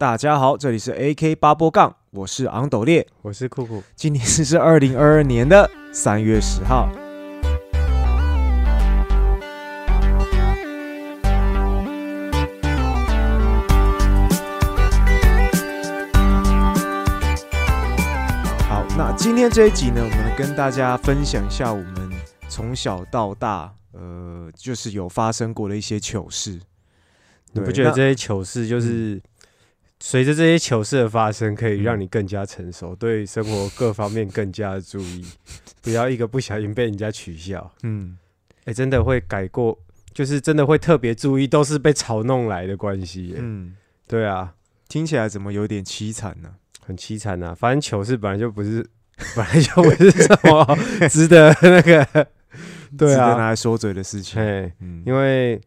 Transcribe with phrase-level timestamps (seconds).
[0.00, 3.06] 大家好，这里是 AK 八波杠，我是昂斗烈。
[3.20, 6.88] 我是酷酷，今天是是二零二二年的三月十号。
[18.66, 22.10] 好，那今天这一集呢，我们跟大家分享一下我们
[22.48, 26.58] 从小到大，呃，就是有发生过的一些糗事。
[27.52, 29.20] 你不觉得这些糗事就是
[30.02, 35.24] 随着这些糗事的发生，可以让你更加成熟，对生活各方面更加的注意，
[35.82, 37.70] 不要一个不小心被人家取笑。
[37.82, 38.16] 嗯，
[38.64, 39.78] 哎、真的会改过，
[40.14, 43.36] 就是真的会特别注意，都是被嘲弄来的关系耶。
[43.38, 43.76] 嗯，
[44.08, 44.54] 对啊，
[44.88, 46.54] 听起来怎么有点凄惨呢、
[46.84, 47.54] 很凄惨啊。
[47.54, 48.84] 反正糗事本来就不是，
[49.36, 50.66] 本来就不是什么
[51.10, 52.26] 值得那个，
[52.96, 54.40] 对啊，拿来说嘴的事情。
[54.40, 55.60] 哎，嗯，因为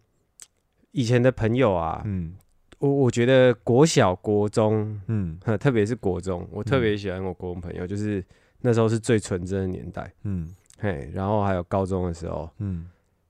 [0.91, 2.33] 以前的朋友啊，嗯
[2.83, 8.21] 我我觉得国小、国中，嗯特别是国中，我特别喜欢我国中朋友，就是
[8.59, 12.89] 那时候是最纯真的年代，嗯嘿，然后还有高中的时候，嗯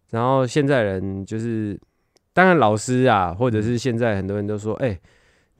[0.09, 1.79] 然后现在人就是，
[2.33, 4.99] 当然老师啊，或者是现在很多人都说，哎、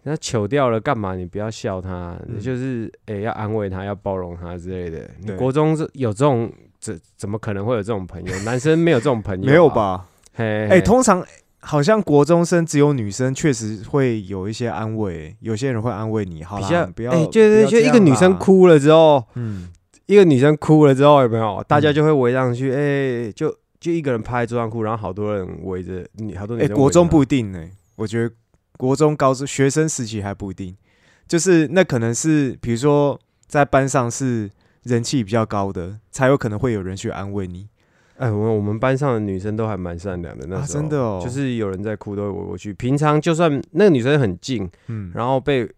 [0.02, 1.16] 那糗掉了干嘛？
[1.16, 5.08] 你不要笑他，嗯你就是哎、要安慰他，要包容他之类的。
[5.20, 8.40] 你国中是有这种，怎怎么可能会有这种朋友？
[8.40, 9.70] 男生没有这种朋友、没有？
[9.70, 10.08] 吧？
[10.34, 11.24] 嘿，哎、嘿通常
[11.66, 19.70] 好像国中生只有女生确实会有一些安慰，有些人会安慰你，好啦，比较不要，哎，对对，不要这就一个女，生哭了之后，嗯。
[20.06, 21.64] 一个女生哭了之后，有没有？
[21.66, 21.94] 大家嗯。
[21.94, 26.68] 就会围上去，哎、就就一个人趴在桌上哭，然后好多人围着你，好多女哎。
[26.68, 28.36] 国中不一定呢、我觉得
[28.78, 30.76] 国中、高中学生时期还不一定，
[31.26, 34.52] 就是那可能是比如说在班上是
[34.84, 37.70] 人气比较高的，才有可能会有人去安慰你
[38.24, 42.74] 哎，我我们班上的女生都还蛮善良的，那啊，时候、真的哦，就是有人在哭都会围过去。
[42.74, 45.70] 平常就算那个女生很近，嗯，然后被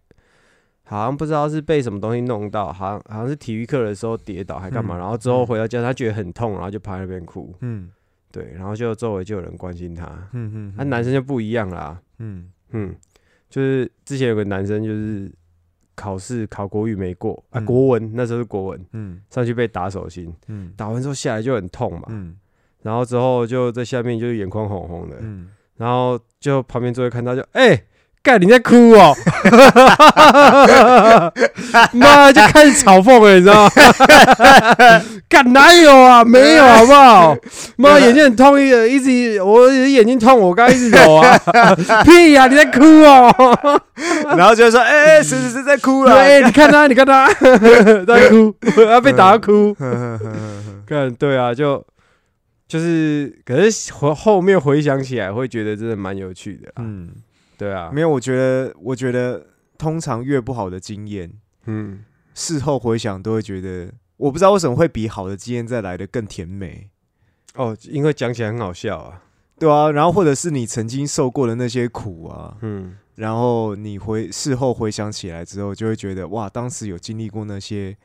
[0.84, 7.52] 好像不知道是被什么东西弄到，好像好像是体育课的时候跌倒还干嘛，嗯然后之后回到家她觉得很痛，然后就趴在那边哭。
[7.62, 7.90] 嗯
[8.30, 10.06] 对，然后就周围就有人关心她。
[10.32, 12.94] 嗯嗯，那、男生就不一样啦，嗯嗯，
[13.50, 15.32] 就是之前有个男生就是
[15.96, 17.42] 考试考国语没过。
[17.50, 17.64] 啊，嗯。
[17.64, 19.20] 国文那时候是国文，嗯。
[19.30, 20.72] 上去被打手心，嗯。
[20.76, 22.36] 打完之后下来就很痛嘛，嗯。
[22.82, 27.82] 然后之后就在下面就是眼眶红红的，嗯，然后就旁边座位看到就哎。
[28.26, 29.16] 干你在哭哦！
[31.94, 33.70] 妈就开始嘲讽了，你知道吗？
[35.30, 36.24] 干哪有啊？
[36.24, 37.36] 没有好不好？
[37.76, 41.38] 妈眼睛很痛，一直一直我眼睛痛，我刚刚一直揉啊！
[42.02, 43.80] 屁呀、你在哭哦！
[44.36, 46.16] 然后就说，哎、哎，谁谁谁在哭了？
[46.18, 48.52] 哎，你看他，你看他在哭，
[48.88, 49.72] 他被打到哭。
[49.78, 50.32] 呵呵呵呵
[50.88, 51.84] 看，对啊，就
[52.66, 56.72] 就是，可是后后面回想起来，会觉得真的蛮有趣的啦。
[56.78, 57.08] 嗯，
[57.56, 59.46] 对啊，没有，我觉得，我觉得
[59.78, 61.32] 通常越不好的经验，
[61.66, 66.90] 嗯，事后回想都会觉得，我不知道为什么会比好的经验再来的更甜美，
[67.54, 69.22] 哦，因为讲起来很好笑啊。
[69.58, 77.96] 对啊，然后或者是你曾经受过的那些苦啊，嗯，然后你回事后回想起来之后，就会觉得哇，当时有经历过那些，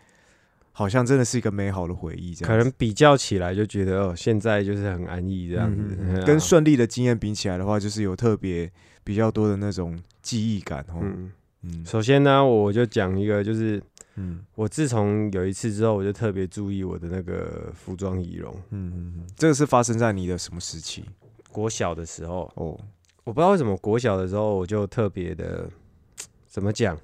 [0.72, 6.22] 好像真的是一个美好的回忆，这样可能比较起来就觉得哦，现在就是很安逸这样子嗯，嗯嗯。
[6.22, 6.25] 啊。
[6.25, 8.72] 跟顺利的经验比起来的话，就是有特别
[9.03, 11.00] 比较多的那种记忆感哦。
[11.01, 11.31] 嗯，
[11.62, 11.85] 嗯。
[11.85, 13.81] 首先呢，我就讲一个，就是
[14.16, 14.44] 嗯。
[14.56, 18.53] 我自从有一次之后，我就特别注意我的那个服装仪容。
[18.69, 21.03] 嗯嗯嗯，这个是发生在你的什么时期？
[21.50, 22.79] 国小的时候，哦，
[23.23, 25.69] 我不知道为什么国小的时候我就特别的，
[26.47, 26.97] 怎么讲？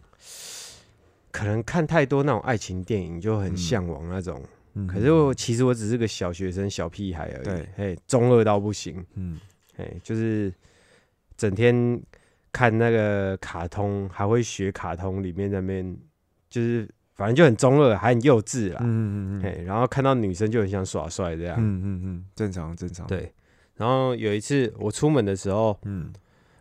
[1.31, 4.41] 可能看太多那种爱情电影，就很嗯向往那种。
[4.73, 7.69] 嗯可是我其实我只是个小学生、小屁孩而已，对。
[7.75, 9.39] 嘿，中二到不行，嗯。
[9.75, 10.51] 嘿，就是
[11.37, 12.01] 整天
[12.51, 15.97] 看那个卡通，还会学卡通里面那边，
[16.49, 23.31] 就是反正就很中二，还很幼稚啦，嗯嗯嗯嘿，然后看到女生就很想耍帅这样，嗯嗯嗯，正常正常。，对。
[23.75, 26.11] 然后有一次我出门的时候，嗯。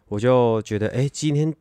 [0.09, 1.53] 我就觉得，哎、今天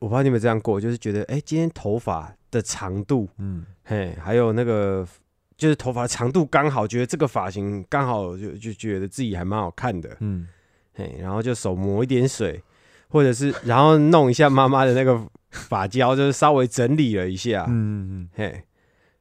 [0.00, 3.64] 我不知道你们这样过，就是觉得，哎、今天头发的长度，嗯。
[3.84, 5.08] 嘿，还有那个
[5.56, 10.46] 就是头发的长度刚好，觉得这个发型刚好就就觉得自己还蛮好看的，嗯
[10.96, 12.62] 嘿，然后就手抹一点水，
[13.08, 18.62] 或者是然后弄一下妈妈的那个发胶，就是稍微整理了一下，嗯嗯嘿，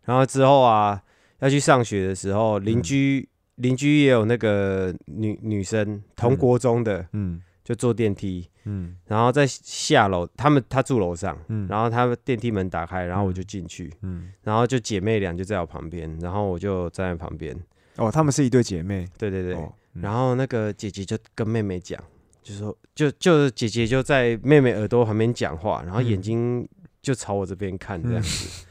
[0.06, 1.01] 然后之后啊
[1.39, 6.38] 要去上学的时候，邻居邻、居也有那个女女生同嗯。
[6.38, 7.42] 国中的，嗯。
[7.66, 8.95] 就坐电梯，嗯。
[9.07, 17.60] 然后在下楼，他们他住楼上，嗯然后他们电梯门打开，然后我就进去，嗯，然后就姐妹俩就在我旁边，然后我就站在旁边，
[17.98, 19.07] 哦，他们是一对姐妹。
[19.18, 19.57] 对对对，
[20.02, 22.02] 然后那个姐姐就跟妹妹讲，
[22.44, 26.70] 就说就就姐姐就在妹妹耳朵旁边讲话，然后眼嗯睛
[27.02, 28.66] 就朝我这边看这样子，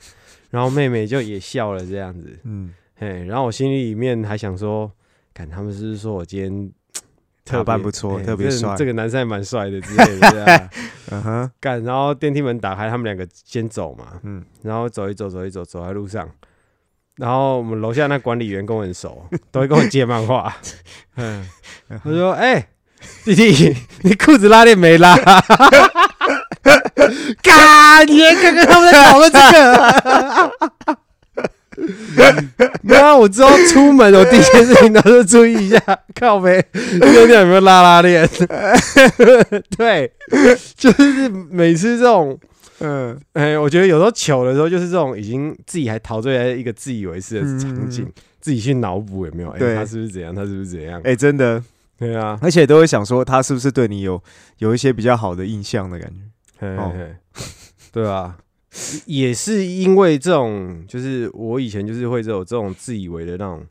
[0.50, 4.91] 然后妹妹就也笑了这样子，嗯，嘿，然后我心里面还想说，
[5.32, 6.73] 看他们是不是说我今天
[7.44, 8.76] 特 打扮别不错特别帅。
[8.76, 10.71] 这个男生还蛮帅的之类的，这样。
[11.11, 11.23] 嗯。
[11.23, 16.29] 哼，干，然后电梯门打开，他们两个先走嘛，嗯，然后走一走，走一走，走在路上，
[17.16, 20.55] 然后我们楼下那管理员跟我很熟， 都会跟我借漫画。
[21.16, 21.49] 嗯，
[22.02, 22.66] 我说：“哎、
[23.25, 25.16] 弟弟，你裤子拉链没拉？”
[27.43, 30.99] 嘎，你还刚刚他们在讨论这个。
[32.82, 35.81] 然后我知道出门，我第一件事情都是注意一下
[36.15, 36.65] 靠背
[37.00, 38.29] 尿尿有没有拉拉链。
[39.76, 40.12] 对，
[40.76, 42.38] 就是每次这种
[42.81, 49.49] 嗯，哎、我觉得有时候糗的时候，就是这种已经自己还陶醉在一个自以为是的场景，嗯自己去脑补有没有？
[49.50, 50.35] 哎、对他是不是怎样？
[50.35, 51.00] 他是不是怎样？
[51.03, 51.62] 哎，真的，
[51.99, 54.23] 对啊，而且都会想说他是不是对你有
[54.59, 56.17] 有一些比较好的印象的感觉。
[57.91, 58.37] 对啊，
[59.06, 63.65] 也是因为这种，就是我以前就是会这种这种自以为的那种，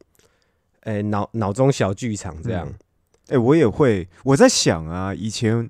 [0.82, 2.72] 哎、脑脑中小剧场这样。
[3.28, 5.70] 哎、我也会，我在想啊，以前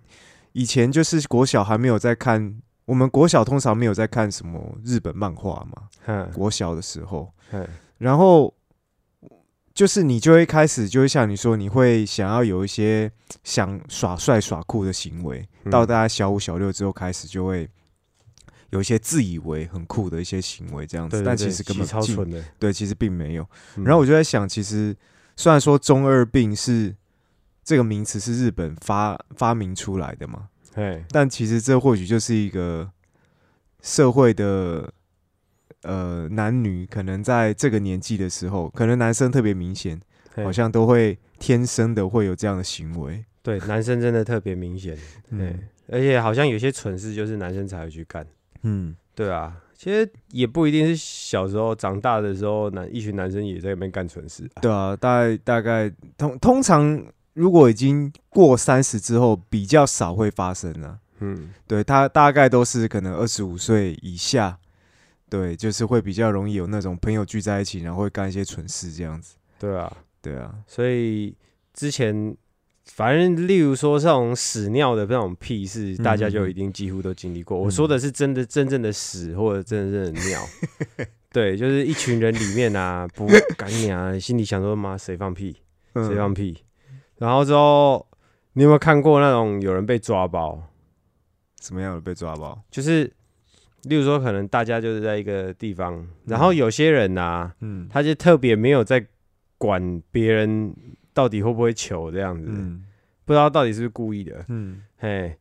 [0.51, 6.29] 以前就是国小还没有在看，我们国小通常没有在看什么日本漫画嘛，嗯。
[6.33, 7.67] 国小的时候，嗯。
[7.97, 8.53] 然后
[9.73, 13.11] 就是你就会开始就会像你说，你会想要有一些
[13.43, 15.71] 想耍帅耍酷的行为，嗯。
[15.71, 17.67] 到大家小五小六之后开始就会。
[18.73, 22.43] 有一些自以为很酷的一些行为，这样子，对对对但其实根本进超蠢的。
[22.57, 23.47] 对，其实并没有。
[23.77, 24.95] 嗯然后我就在想，其实
[25.35, 26.95] 虽然说中二病是
[27.63, 32.89] 这个名词是日本发发明出来的嘛，哎，但其实这或许就是一个
[33.81, 34.91] 社会的
[35.83, 40.01] 呃男女可能在这个年纪的时候，可能男生特别明显，
[40.37, 43.23] 好像都会天生的会有这样的行为。
[43.43, 44.97] 对男生真的特别明显。
[45.29, 48.25] 嗯对，而且好像有些蠢事就是男生才会去干。
[48.63, 54.61] 嗯，对啊，其实也不一定是小时候，长大的时候，男一群男生也在那边干蠢事、啊。
[54.61, 60.99] 对啊，大概大概通通常如果已经过三十之后，比较少会发生啊。
[61.19, 64.57] 嗯，对他大概都是可能二十五岁以下，
[65.29, 69.35] 对，就是会比较容易有那种朋友聚在一起，然后会干一些蠢事这样子。
[69.59, 71.35] 对啊，对啊，所以
[71.73, 72.35] 之前
[72.85, 77.57] 反正例如说这种屎尿的这种屁事，大家就一定几乎都经历过。
[77.57, 80.41] 我说的是真的真正的屎或者真正的尿。
[81.31, 83.25] 对，就是一群人里面啊，不
[83.57, 85.55] 敢你啊，心里想说妈谁放屁，
[85.95, 86.63] 谁放嗯，屁。
[87.17, 88.05] 然后之后，
[88.53, 90.61] 你有没有看过那种有人被抓包？
[91.61, 92.61] 什么样的被抓包？
[92.69, 93.05] 就是，
[93.83, 99.03] 例如说，可能大家就是在一个地方，然后有些人呐、嗯他就特别没有在
[99.57, 100.75] 管别人
[101.13, 102.85] 到底会不会求这样子，嗯。
[103.25, 104.43] 不知道到底是不是故意的。
[104.49, 104.83] 嗯。
[104.97, 105.37] 嘿，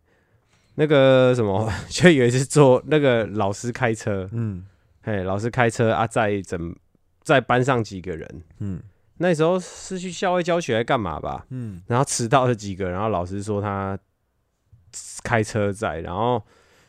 [0.77, 4.65] 那个什么， 就以为是坐那个老师开车，嗯。
[5.03, 6.75] 嘿，老师开车啊，在整
[7.23, 8.81] 在班上几个人，嗯。
[9.19, 11.45] 那时候是去校外教学还干嘛吧？
[11.51, 11.83] 嗯。
[11.89, 13.99] 然后迟到了几个，然后老师说他
[15.25, 16.41] 开车在，然后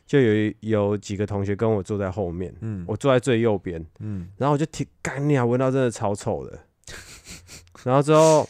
[0.06, 2.85] 就有有几个同学跟我坐在后面，嗯。
[2.88, 4.30] 我坐在最右边，嗯。
[4.38, 6.59] 然后我就听干你啊，闻到真的超臭的。
[7.83, 8.47] 然后之后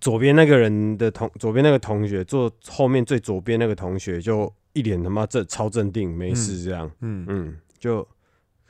[0.00, 8.06] 左边那个人的同左边那个同学坐后面最左边那个同学就一脸他妈这超镇定，没事这样，嗯嗯，就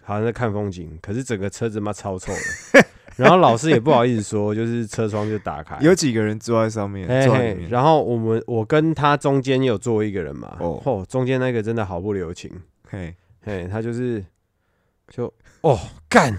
[0.02, 2.84] 好像在看风景，可是整个车子妈超臭的。
[3.16, 7.68] 然后老师也不好意思说，就是车窗就打开，有几个人坐在上面，嘿嘿坐在里，面。
[7.68, 10.80] 然后我们我跟他中间有坐一个人嘛，哦。
[10.84, 12.48] 哦，中间那个真的毫不留情，
[12.88, 14.24] 嘿，嘿，他就是
[15.08, 15.24] 就
[15.62, 15.76] 哦
[16.08, 16.32] 干，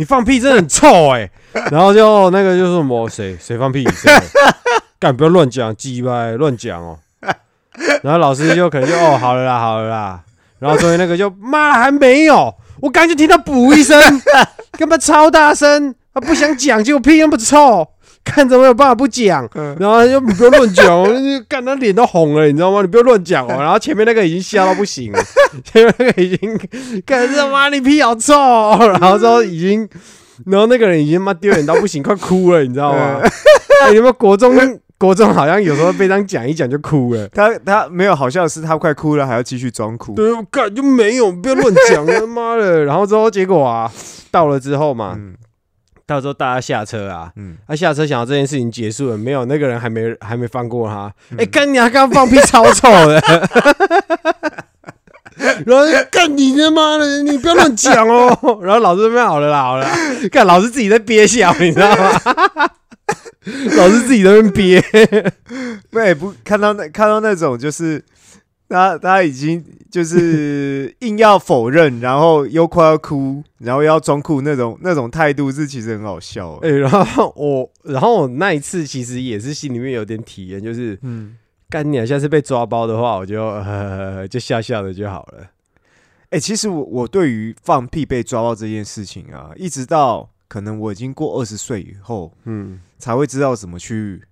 [0.00, 1.30] 你放屁真的很臭哎、
[1.70, 4.10] 然后就那个就是什么谁谁放屁谁？
[4.98, 6.98] 干不要乱讲，鸡掰乱讲哦，
[8.02, 10.20] 然后老师就可能就哦好了啦好了啦，
[10.58, 14.00] 然后中间那个就妈还没有，我刚就听到补一声，
[14.78, 17.86] 干嘛超大声，他不想讲，结果屁那么臭，
[18.24, 19.46] 看怎么有办法不讲。
[19.54, 19.76] 嗯。
[19.78, 22.80] 然后他就你不要乱讲干他脸都红了，你知道吗？
[22.80, 23.56] 你不要乱讲哦。
[23.58, 25.22] 然后前面那个已经笑到不行了，
[25.64, 26.58] 前面那个已经
[27.04, 29.88] 干他妈你屁好臭哦，然后之后已经，
[30.46, 33.20] 然后那个人已经妈丢脸到不行，快哭了，你知道吗？
[33.84, 34.54] 哎，你们国中
[34.98, 37.26] 国中好像有时候被这样讲一讲就哭了。
[37.28, 40.14] 他他没有，好笑的是他快哭了，还要继续装哭。
[40.14, 42.84] 对，我干就没有，不要乱讲，了妈的！
[42.84, 43.90] 然后之后结果啊，
[44.30, 45.34] 到了之后嘛，嗯
[46.06, 51.10] 到时候大家下车啊，嗯，他下车想要这件事情结束了，没有那个人还没还没放过他。
[51.30, 51.88] 嗯哎、干你啊！
[51.88, 53.20] 刚刚放屁超臭的。
[55.66, 58.28] 然后干你他妈的，你不要乱讲哦。
[58.62, 59.96] 然后老师这边好了啦，好了啦，
[60.30, 62.70] 干老师自己在憋笑，你知道吗？
[63.76, 64.84] 老师自己在那边憋。
[65.90, 68.02] 对，不看到那看到那种就是
[68.68, 76.78] 他他已经就是硬要否认，然后又快要哭，然后又要装酷那种那种态度，是其实很好笑哎、欸。
[76.78, 81.34] 然后我，然后我那一次其实也是心里面有点体验，就是嗯，
[81.70, 85.50] 干你啊，下次被抓包的话，我就呵呵 就笑笑的就好了。
[86.30, 94.22] 哎、其实我我对于放屁被抓包这件事情啊，一直到可能我已经过二十岁以后，嗯，才会知道怎么去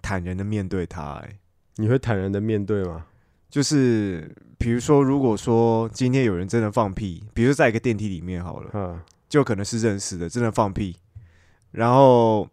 [0.00, 1.38] 坦然的面对它、欸。
[1.76, 3.06] 你会坦然的面对吗？
[3.48, 10.96] 就是比如说，如果说今天有人真的放屁，比如说在一个电梯里面好了，嗯就可能是认识的，真的放屁，
[11.70, 12.46] 然后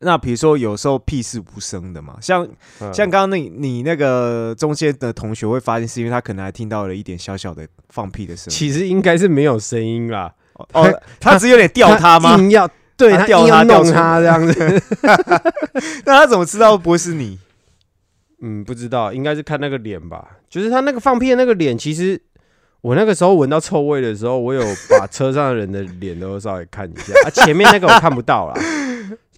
[0.00, 2.46] 那比如说有时候屁是无声的嘛，像
[2.80, 8.50] 嗯像刚刚那你那个中间的同学会发现，是因为他可能还听到了一点小小的放屁的声音。
[8.50, 10.34] 其实应该是没有声音啦。
[10.72, 12.36] 哦，他只有点吊他吗？
[12.38, 14.82] 硬要对吊他吊他这样子。
[16.04, 17.38] 那他怎么知道不会是你？
[18.42, 20.36] 嗯，不知道，应该是看那个脸吧。
[20.50, 22.20] 就是他那个放屁的那个脸，其实
[22.82, 24.62] 我那个时候闻到臭味的时候，我有
[24.98, 28.54] 把车上的人的脸都稍微看一下啊，前面那个我看不到啦。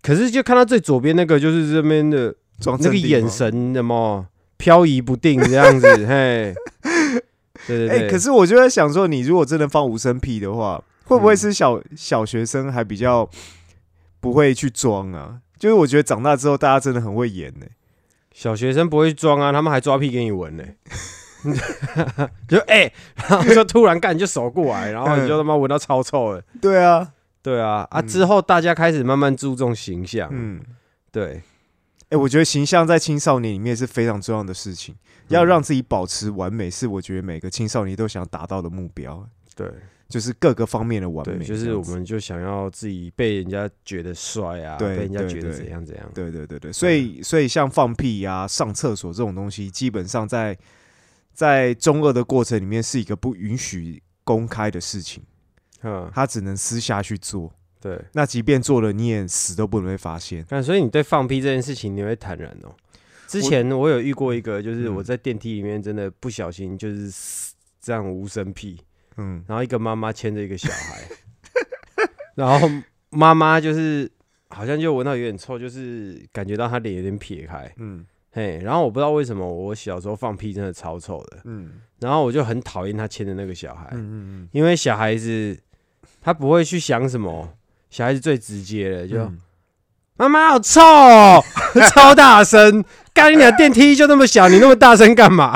[0.03, 2.97] 可是就看到最左边那个，就是这边的装那个。
[2.97, 4.27] 眼神，什么
[4.57, 6.55] 漂移不定这样子， 嘿，
[7.67, 8.11] 对对哎、对。
[8.11, 13.29] 可是我就在想说，你如果真的放无声屁的话，会不会嗯是小、小学生还比较
[14.21, 15.39] 不会去装啊？
[15.59, 17.67] 就是我觉得长大之后，大家真的很会演呢、
[18.33, 20.65] 小学生不会装啊，他们还抓屁给你闻呢、
[22.47, 22.93] 就哎、
[23.29, 26.43] 然后就突然干就手过来，然后你就他妈闻到超臭了。
[26.61, 27.13] 对啊，
[27.47, 28.07] 对啊，啊嗯。
[28.09, 30.61] 之后大家开始慢慢注重形象，嗯，
[31.13, 31.41] 对，
[32.09, 34.97] 哎、我觉得形象在青少年里面是非常重要的事情，
[35.29, 39.25] 要让自己保持完美，是我觉得每个青少年都想达到的目标，
[39.55, 39.71] 对。
[40.09, 41.45] 就是各个方面的完美。
[41.45, 50.57] 就是我们就想要自己被人家觉得帅啊，被人家觉得怎样怎样，对对对对，所以所以像放屁呀、上厕所这种东西，基本上在
[51.33, 55.25] 在中二的过程里面是一个不允许公开的事情，
[55.87, 57.53] 嗯，他只能私下去做。
[57.81, 57.99] 对。
[58.13, 60.45] 那即便做了，你也死都不能被发现。
[60.49, 62.75] 但所以你对放屁这件事情你会坦然哦。
[63.29, 64.95] 之前我有遇过一个，就是嗯。
[64.97, 68.81] 我在电梯里面真的不小心就是这样无声屁，
[69.17, 69.45] 嗯。
[69.47, 71.03] 然后一个妈妈牵着一个小孩，
[72.35, 72.69] 然后
[73.11, 74.11] 妈妈就是
[74.49, 78.05] 好像就闻到有点臭，就是感觉到她脸有点撇开，嗯。
[78.33, 81.81] 嘿，然后我不知道为什么我小时候放屁真的超臭的，嗯。
[82.01, 84.49] 然后我就很讨厌她牵的那个小孩，嗯嗯。
[84.53, 85.59] 因为小孩子
[86.27, 87.55] 他不会去想什么，
[87.89, 89.17] 小孩子最直接的就。
[89.23, 89.39] 嗯
[90.19, 91.45] 妈妈好臭、哦，
[91.93, 92.83] 超大声！
[93.13, 95.55] 干你俩电梯就那么小，你那么大声干嘛？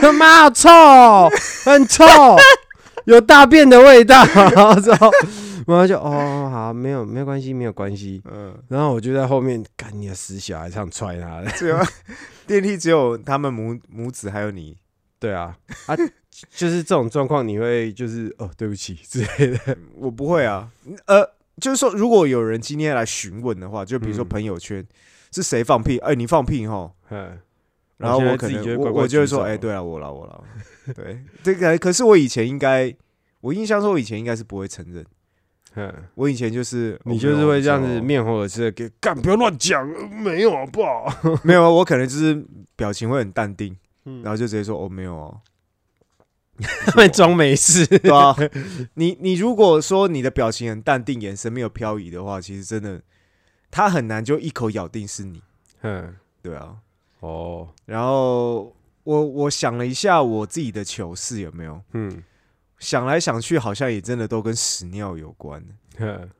[0.00, 1.30] 妈 妈好臭、哦，
[1.62, 2.06] 很臭，
[3.04, 4.24] 有大便的味道。
[4.24, 5.10] 然后之后，
[5.66, 8.22] 妈妈就哦好，没有没有关系，没有关系。
[8.32, 11.50] 嗯，然后我就在后面干你的死小孩，想踹他的。
[11.50, 11.78] 只有
[12.46, 14.74] 电梯只有他们母母子还有你。
[15.20, 15.54] 对啊，
[15.84, 15.94] 啊，
[16.50, 19.76] 就是这种状况，你会就是哦对不起之类的。
[19.96, 20.70] 我不会啊，
[21.06, 21.28] 呃，
[21.60, 24.86] 就是说，如果有人今天来询问的话，就比如说嗯朋友圈、
[25.32, 27.38] 是谁放屁，哎、你放屁哈， 嗯，
[27.96, 30.44] 然后我可能我我就会说，哎、对了，我了，我了，
[30.94, 32.94] 对，这个可是我以前应该，
[33.40, 35.04] 我印象中我以前应该是不会承认，
[35.74, 41.12] 嗯，我以前就是你就是会这样子面面红耳赤的给干，不要乱讲，呃没有好不好？
[41.42, 42.42] 没有，我可能就是
[42.76, 44.22] 表情会很淡定，嗯。
[44.22, 45.40] 然后就直接说哦没有哦，
[46.86, 47.86] 他们装没事。
[47.86, 48.34] 对啊，
[48.94, 53.00] 你你如果说你的表情很淡定，眼神没有漂移的话，其实真的
[53.70, 55.42] 他很难就一口咬定是你，
[55.82, 56.76] 嗯，对啊。
[57.20, 62.22] 哦，然后我我想了一下我自己的糗事有没有，嗯，
[62.78, 65.64] 想来想去好像也真的都跟屎尿有关。
[65.98, 66.30] 哼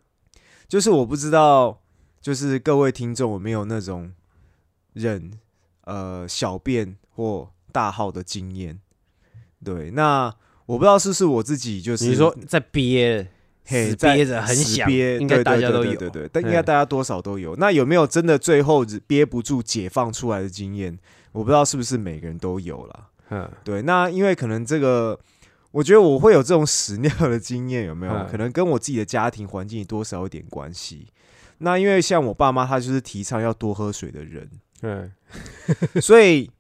[0.69, 1.81] 就是我不知道，
[2.21, 4.13] 就是各位听众有没有那种
[4.93, 5.33] 忍
[5.85, 8.79] 呃小便或大号的经验？
[9.65, 10.33] 对，那
[10.67, 13.23] 我不知道是不是我自己就是你说在憋，
[13.65, 17.55] 死嘿憋着很想，憋应该对对对大家都有，对对对，但应嗯该大家多少都有。
[17.57, 20.99] 那有没有真的最后只憋不住解放出来的经验？
[21.33, 23.09] 我不知道是不是每个人都有了。
[23.31, 25.19] 嗯对，那因为可能这个，
[25.71, 28.12] 我觉得我会有这种屎尿的经验，有没有？
[28.12, 31.09] 嗯可能跟我自己的家庭环境多少有点关系。
[31.59, 34.49] 那因为像我爸妈，他就是提倡要多喝水的人，
[34.83, 35.12] 嗯
[36.00, 36.50] 所以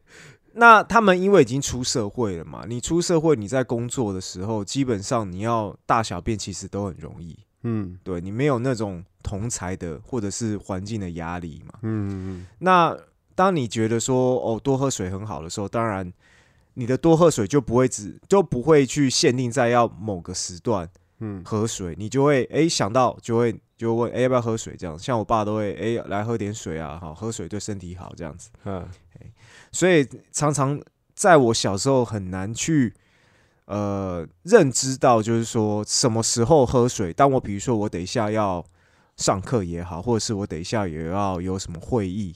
[0.58, 11.78] 那他们因为已经出社会了嘛，你出社会你在工作的时候，基本上你要大小便其实都很容易，嗯嗯对你没有那种同才的或者是环境的压力嘛。
[11.82, 12.96] 嗯那
[13.34, 16.12] 当你觉得说哦多喝水很好的时候，当然
[16.74, 20.88] 你的多喝水就不会只就不会去限定在要某个时段
[21.20, 24.98] 嗯喝水，你就会诶想到就会就问哎、要不要喝水这样。
[24.98, 28.50] 像我爸都会哎、来喝点水啊，好喝水对身体好这样子。
[28.64, 28.84] 嗯
[29.72, 30.80] 所以常常
[31.14, 32.92] 在我小时候很难去
[33.66, 37.12] 呃认知到，就是说什么时候喝水。
[37.12, 38.64] 当我比如说我等一下要
[39.16, 42.34] 上课也好，或者是我等一下也要有什么会议，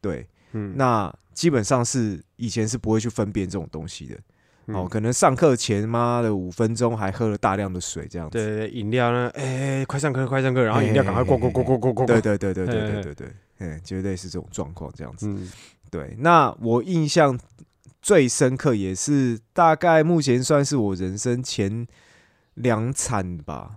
[0.00, 4.14] 对，嗯，那基本上是以前是不会去分辨这种东西的。
[4.66, 8.38] 嗯哦，可能上课前妈的五分钟还喝了大量的水，这样子。
[8.38, 15.34] 对饮料呢，哎，快上课快上课，然后饮料赶快过过过过过过，对对对对对对对，嗯，绝对是这种状况这样子。
[15.90, 17.38] 嗯对，那我印象
[18.00, 21.86] 最深刻也是大概目前算是我人生前
[22.54, 23.76] 两惨吧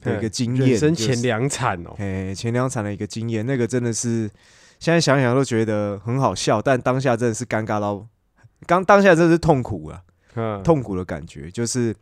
[0.00, 4.30] 的一个经验，人生前两惨哦，哎前两惨的一个经验，那个真的是
[4.78, 8.06] 现在想想都觉得很好笑，但当下真的是尴尬到，
[8.66, 10.02] 刚当下真的是痛苦啊，
[10.34, 11.94] 嗯，痛苦的感觉，就是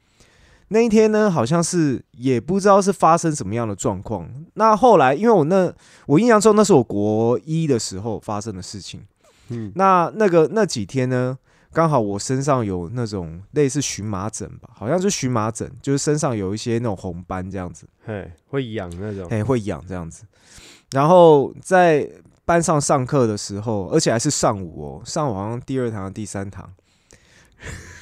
[0.68, 4.28] 那一天呢，好像是也不知道是发生什么样的状况。
[4.54, 5.72] 那后来，因为我那
[6.06, 9.02] 我印象中那是我国一的时候发生的事情。
[9.50, 11.36] 嗯那那个那几天呢，
[11.72, 20.24] 刚好我身上有那种类似荨麻疹吧，好像是荨麻疹，就是身上有一些那种红斑这样子，嘿，会痒那种，哎、会痒这样子。
[20.92, 22.08] 然后在
[22.44, 26.68] 班上上课的时候，而且还是上午哦，上午好像第二堂、第三堂。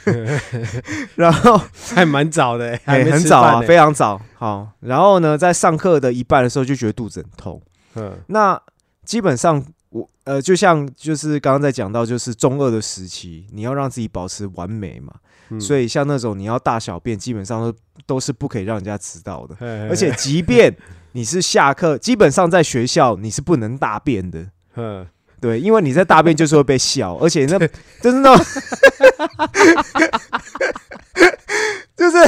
[1.16, 1.60] 然后
[1.92, 4.18] 还蛮早的，还哎、没很早啊，非常早。
[4.36, 7.60] 好，然后呢，在上课的一半的时候就觉得肚子很痛。
[7.94, 8.58] 嗯那
[9.04, 15.14] 基本上我呃，就像就是刚刚在讲到，就是中二的时期，你要让自己保持完美嘛。
[15.50, 19.56] 嗯所以像那种你要大小便，基本上都都是不可以让人家知道的。
[19.58, 20.76] 嘿而且，即便
[21.12, 24.46] 你是下课，基本上在学校你是不能大便的。
[24.76, 25.06] 嗯，
[25.40, 27.58] 对，因为你在大便就是会被笑，而且那
[28.02, 28.44] 就是那种，
[31.96, 32.18] 就是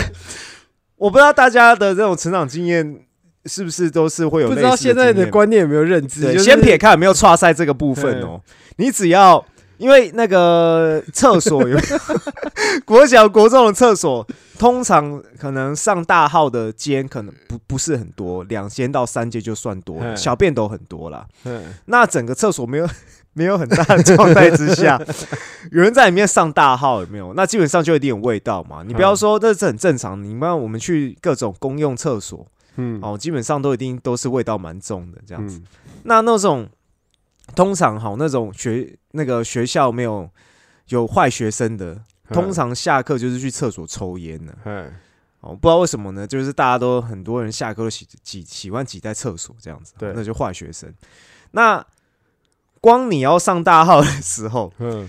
[0.96, 3.04] 我不知道大家的这种成长经验
[3.50, 6.20] 是不是都是会有不知道现在的观念有没有认知？
[6.32, 8.40] 就是先撇开有没有跨赛这个部分哦，
[8.76, 9.44] 你只要
[9.78, 11.76] 因为那个厕所有
[12.86, 14.26] 国小国中的厕所，
[14.58, 21.26] 通常可能上大号的间可能不不是很多，两间到三间就算多小便都很多啦。
[21.44, 22.88] 嗯那整个厕所没有
[23.32, 25.00] 没有很大的状态之下，
[25.72, 27.32] 有人在里面上大号有没有？
[27.34, 28.82] 那基本上就一定有味道嘛。
[28.86, 35.58] 你不要说这是很正常，你看我们去各种公用厕所嗯哦，基本上都一定都是味道蛮重的这样子。
[35.58, 35.66] 嗯
[36.04, 36.68] 那那种
[37.54, 40.28] 通常好那种学那个学校没有
[40.88, 44.56] 有坏学生的，嗯通常下课就是去厕所抽烟的。
[44.64, 44.92] 嗯
[45.40, 46.26] 哦，不知道为什么呢？
[46.26, 50.92] 就是大家都很多人下课都喜挤喜欢挤在厕所这样子，对那就坏学生。
[51.52, 51.84] 那
[52.80, 55.08] 光你要上大号的时候，嗯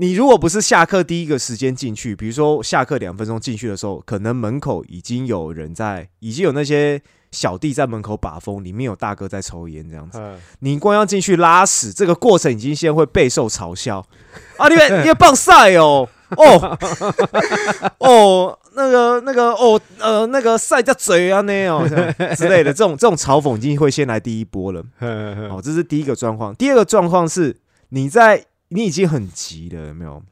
[0.00, 10.18] 你如果不是下课第一个时间进去，比如说下课两分钟进去的时候，可能门口已经有人在，已经有那些小弟在门口把风，里面有大哥在抽烟这样子。
[10.18, 13.98] 嗯，你光要进去拉屎，这个过程已经先会备受嘲笑
[14.56, 14.68] 啊！
[14.70, 16.78] 你们你们棒晒哦哦
[18.00, 21.86] 哦，那个那个哦呃那个晒在嘴啊那样
[22.34, 24.82] 之类的，这种这种嘲讽已经会先来第一波了。
[25.00, 26.54] 嗯 哦，这是第一个状况。
[26.54, 27.58] 第二个状况是
[27.90, 30.22] 你在你已经很急了，有没有？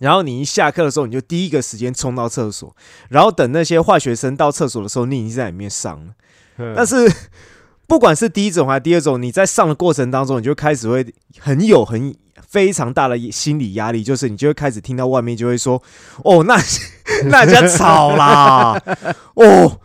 [0.00, 2.74] 然后你一下课的时候，你就第一个时间冲到厕所，
[3.08, 6.12] 然后等那些坏学生到厕所的时候，你已经在里面上了。
[6.58, 7.10] 嗯但是
[7.86, 12.14] 不管是第一种还是第二种，你在上的过程当中，你就开始会很有很
[12.46, 15.82] 非常大的心理压力，就是你就会开始听到外面就会说
[16.22, 16.56] ：“哦，那
[17.30, 18.80] 那人家吵啦，
[19.34, 19.80] 哦，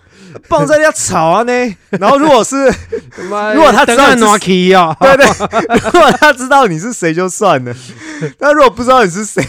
[0.47, 1.53] 棒在人家吵啊呢。”
[1.99, 2.65] 然后如果是
[3.53, 5.25] 如果他知道你是暖气哦，对对，
[5.93, 7.73] 如果他知道你是谁就算了，
[8.37, 9.43] 但如果不知道你是谁，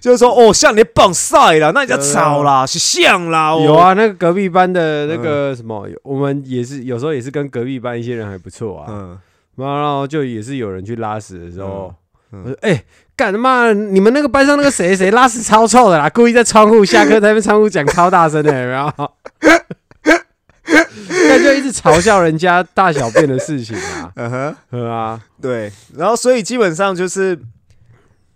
[0.00, 9.18] 就是说哦，像你棒晒了，那你就吵啦，是像啦，哦、有，啊，那个隔壁班的那个什么，我们也是有时候也是跟隔壁班一些人还不错啊，嗯，
[9.56, 11.94] 然后就也是有人去拉屎的时候，
[12.32, 12.82] 我说哎。
[13.16, 13.70] 干他妈！
[13.70, 19.10] 你们那个班上那个谁谁拉屎超臭的啦，故意在窗户下课在那边窗户讲超大声的，有没有？
[21.28, 24.56] 那就一直嘲笑人家大小便的事情啊， 嗯哼。
[24.70, 27.38] 对啊，对，然后所以基本上就是，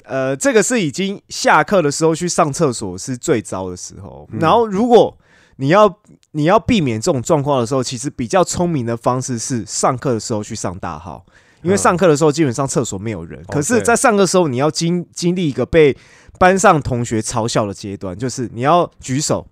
[0.04, 4.28] 呃，这个是已经下课的时候去上厕所是最糟的时候。
[4.32, 5.16] 嗯然后如果
[5.56, 6.00] 你要
[6.32, 11.24] 你要避免这种状况的时候，其实比较聪明的方式是上课的时候去上大号，
[11.62, 13.40] 因为嗯上课的时候基本上厕所没有人。
[13.42, 15.96] 哦可是，在上课的时候，你要经经历一个被
[16.38, 19.46] 班上同学嘲笑的阶段，就是你要举手，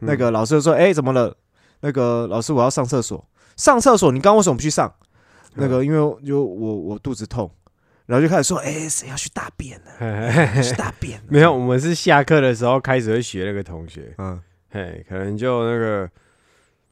[0.00, 1.34] 那个老师就说：“哎、怎么了？
[1.80, 3.24] 那个老师，我要上厕所。
[3.56, 4.92] 上厕所，你刚刚为什么不去上？
[5.54, 7.50] 那个因为就我我肚子痛，
[8.04, 9.90] 然后就开始说：哎、谁要去大便呢？
[10.06, 11.20] 啊去大便？
[11.28, 14.38] 没有，我们是下课的时候开始会学那个同学，嗯
[14.70, 16.10] 嘿，可能就那个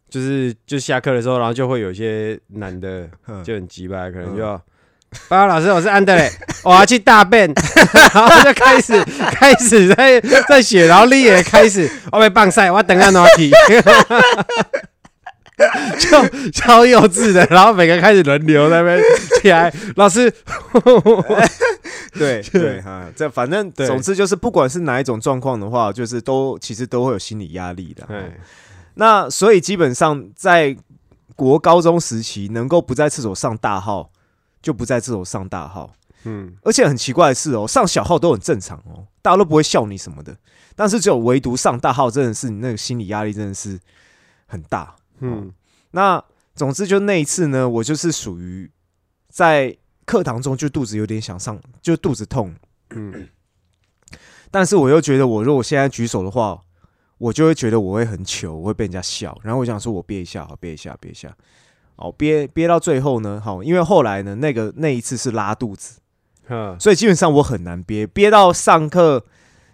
[0.09, 4.61] 就是就下课的时候，然后就会有一些男的嗯就很急吧，可能就要。
[5.29, 6.31] 巴老师，我是安德烈，
[6.63, 7.53] 我要去大便，
[8.15, 13.51] 然后就开始 开始在在写，然后你也开始我被棒赛，我要等下拿题，
[15.99, 19.01] 就超幼稚的，然后每个开始轮流在那边
[19.41, 20.33] 起来，老师，
[22.19, 22.81] 对对。
[22.81, 23.87] 哈，这反正对。
[23.87, 28.05] 总之就是，不管是哪一种状况的话，就是都其实都会有心理压力的。
[28.09, 28.37] 哎，
[28.95, 30.77] 那所以基本上在
[31.37, 34.11] 国高中时期，能够不在厕所上大号，
[34.65, 35.93] 就不在这种上大号。
[36.25, 40.35] 嗯，而且很奇怪的是哦，上小号都很正常哦，大家都不会笑你什么的。
[40.75, 43.79] 但是只有唯独上大号，真的是你那个心理压力真的是
[44.47, 44.97] 很大。
[45.21, 45.53] 嗯，
[45.91, 46.25] 那
[46.55, 48.71] 总之就那一次呢，我就是属于
[49.29, 52.55] 在课堂中就肚子有点想上，就肚子痛，
[52.91, 53.29] 嗯，
[54.51, 56.59] 但是我又觉得我如果现在举手的话，
[57.19, 59.39] 我就会觉得我会很糗，我会被人家笑。
[59.43, 61.37] 然后我想说，我憋一下，好，憋一下，憋一下。
[61.97, 65.99] 好，憋憋到最后呢，好，因为后来呢，那个那一次是拉肚子，
[66.49, 69.25] 嗯，所以基本上我很难憋，憋到上课。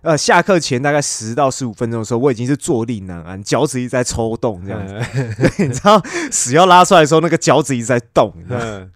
[0.02, 4.94] 呃，下课前大概十到十五分钟的时候，我已经是坐立难安，脚趾一直在抽动，这样子。
[5.36, 6.00] 对，你知道
[6.32, 8.90] 屎要拉出来的时候，那个脚趾一直在动，你知道吗嗯，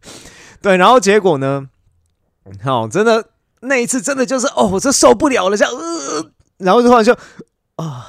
[0.63, 1.69] 对，然后结果呢，
[2.63, 3.23] 好，真的
[3.61, 7.13] 那一次真的就是哦，我这受不了了，这样，呃，然后就突然就
[7.77, 8.07] 啊，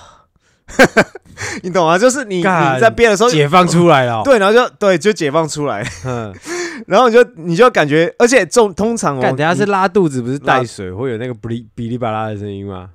[1.63, 1.97] 你懂吗？
[1.97, 6.33] 就是你你在憋的时候，解放出来了， 对，然后就对，就解放出来，嗯，
[6.87, 12.89] 然后你就你就感觉，而且重通常哦，干，等下是拉肚子，不是带水，会有那个哔哩哔哩吧啦的声音吗？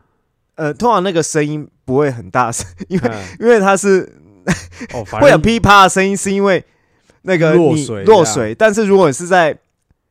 [0.56, 4.12] 呃，通常那个声音不会很大声，因为嗯因为它是
[4.92, 6.62] 哦，会有噼啪的声音，是因为
[7.22, 8.54] 那个你落水落水。
[8.54, 9.56] 但是如果你是在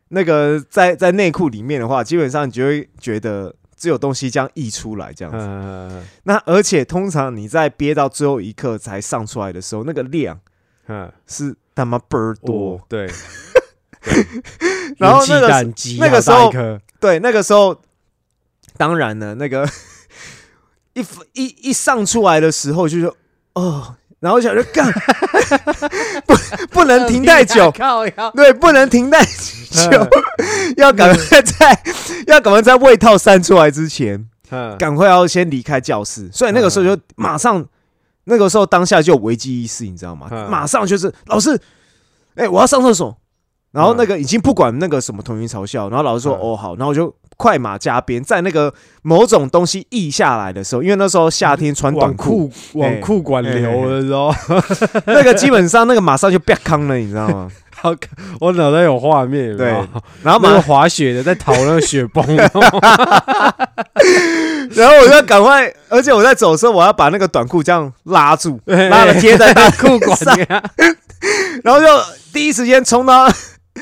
[0.10, 5.40] 那个在在内裤里面的话，基本上你就会觉得只有东西这样溢出来这样子。
[5.40, 10.40] 嗯那而且通常你在憋到最后一刻才上出来的时候，那个量
[10.88, 12.78] 嗯，是他妈倍儿多。
[12.78, 13.10] 多 对，
[14.98, 15.48] 然后那个
[16.00, 16.52] 那个好时候
[17.00, 17.82] 对，那个时候
[18.76, 19.68] 当然了，那个
[20.94, 21.02] 一
[21.34, 23.16] 一一上出来的时候就说
[23.54, 24.86] 哦，然后想着干
[26.70, 27.72] 不 不能停太久，
[28.36, 30.08] 对，不能停太久，
[30.78, 31.84] 要赶快在
[32.28, 36.30] 要赶快在胃套散出来之前，嗯，赶快要先离开教室。
[36.32, 37.66] 所以那个时候就马上，
[38.26, 40.28] 那个时候当下就有危机意识，你知道吗？
[40.32, 40.50] 嗯。
[40.50, 41.60] 马上就是老师，
[42.36, 43.16] 哎、我要上厕所。
[43.72, 46.40] 然后那个已经不管那个什么同学嘲笑，然后老师说、嗯。
[46.42, 54.30] 哦好，然后我就快马加鞭，在那个某种东西溢下来的时候，因为那时候夏天穿短往裤，往裤管流的时候，
[55.08, 57.50] 那个基本上那个马上就变康了，你知道吗？
[57.82, 57.96] 好，
[58.42, 59.58] 我脑袋有画面，有有？
[59.58, 59.70] 对
[60.22, 62.50] 然后马上滑雪的在逃那个雪崩， 然
[64.90, 70.38] 后我就赶快，而且我在走的时候，我要把那个短裤这样拉住，拉了贴在那裤管上，
[71.64, 71.88] 然后就
[72.34, 73.32] 第一时间冲到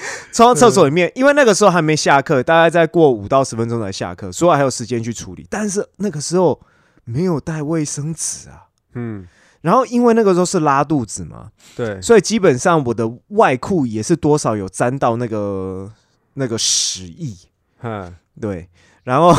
[0.32, 5.46] 冲到厕所里面，因为那个时候还没下课，大概再过五到十分钟才下课，所以我还有时间去处理。
[5.50, 6.60] 但是那个时候
[7.04, 9.28] 没有带卫生纸啊，嗯，
[9.62, 15.92] 然后因为那个时候是拉肚子嘛，对，所以基本上我的外裤也是多少有沾到那个
[16.34, 17.38] 那个屎意。
[17.82, 18.70] 嗯，对，
[19.04, 19.36] 然后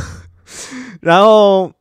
[1.00, 1.72] 然后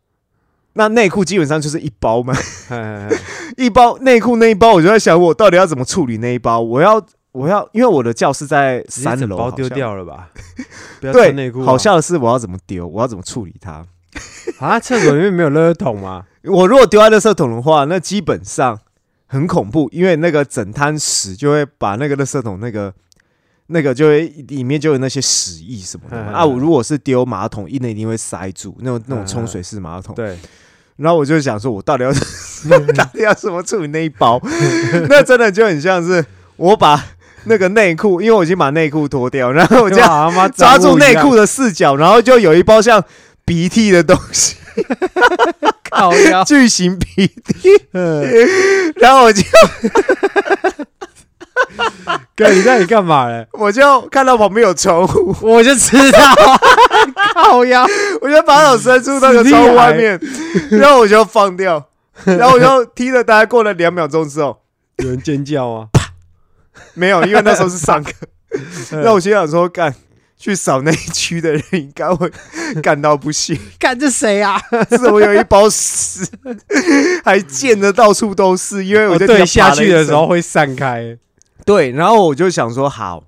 [0.73, 2.33] 那内裤基本上就是一包嘛，
[2.69, 3.09] 嗯。
[3.57, 7.03] 一包内裤那一包，我就在想我到底要怎么处理那一包，我要
[7.37, 9.77] 我要，因为我的教室在三楼，整包丢好像。
[9.77, 10.29] 掉了吧？
[10.99, 13.85] 不要对穿内裤啊，好笑的是我要怎么丢，我要怎么处理它。
[14.59, 14.79] 啊！
[14.79, 16.25] 厕所里面没有垃圾桶吗？
[16.45, 18.79] 我如果丢在垃圾桶的话，那基本上
[19.27, 22.91] 很恐怖，因为那个整滩屎就会把那个垃圾桶那个
[23.67, 26.45] 那个就会里面就有那些屎意什么的嘛嗯 啊。
[26.45, 30.15] 我如果是丢马桶，一定一定会塞住那种那种冲嗯水式马桶。
[30.15, 30.35] 对，
[30.95, 32.11] 然后我就想说，我到底要
[32.95, 34.41] 到底要怎么处理那一包？
[35.09, 37.05] 那真的就很像是我把
[37.45, 43.03] 那个内裤，因为我已经把内裤脱掉，然后我这样好他妈 抓住内裤的四角，然后就有一包像
[43.45, 48.23] 鼻涕的东西，一样靠腰，巨型鼻涕， 嗯。
[48.97, 49.41] 然后我就
[52.35, 53.47] 哥，你在你干嘛嘞？
[53.53, 56.19] 我就看到旁边有窗户，我就知道，
[57.33, 57.85] 靠呀，
[58.21, 60.19] 我就把手伸出那个窗户外面，
[60.71, 61.83] 然后我就放掉，
[62.25, 64.57] 然后我就踢了，大概过了两秒钟之后，
[64.97, 65.87] 有人尖叫吗？
[66.95, 68.11] 没有，因为那时候是上课。
[68.91, 69.93] 那我心想说，干
[70.37, 72.31] 去扫那一区的人应该会
[72.81, 74.59] 干到不行， 干这谁啊？
[74.89, 76.25] 是我有一包屎，
[77.23, 81.17] 还溅的到处都是，因为我哦就对下去的时候会散开，
[81.65, 83.23] 对，然后我就想说好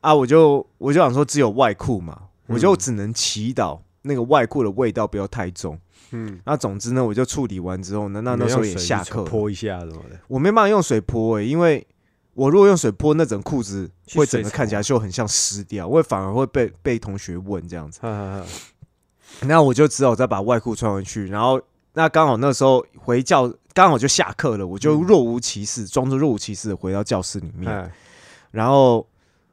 [0.00, 2.16] 啊，我就我就想说只有外裤嘛，
[2.48, 2.54] 嗯。
[2.54, 5.78] 我就只能祈祷那个外裤的味道不要太重。
[6.10, 11.86] 嗯，那总之呢，我就处理完之后呢，那那时候也下课，泼一下什么的，我没办法用水泼诶、因为
[12.34, 18.00] 我如果用水泼，那整裤子会整个看起来就很像湿掉，会反而会被被同学问这样子。
[19.40, 21.60] 那我就只好再把外裤穿回去，然后
[21.94, 27.90] 那刚好那时候回教刚好就下课了，我就嗯若无其事，装作若无其事的回到教室里面，哎。
[28.50, 29.06] 然后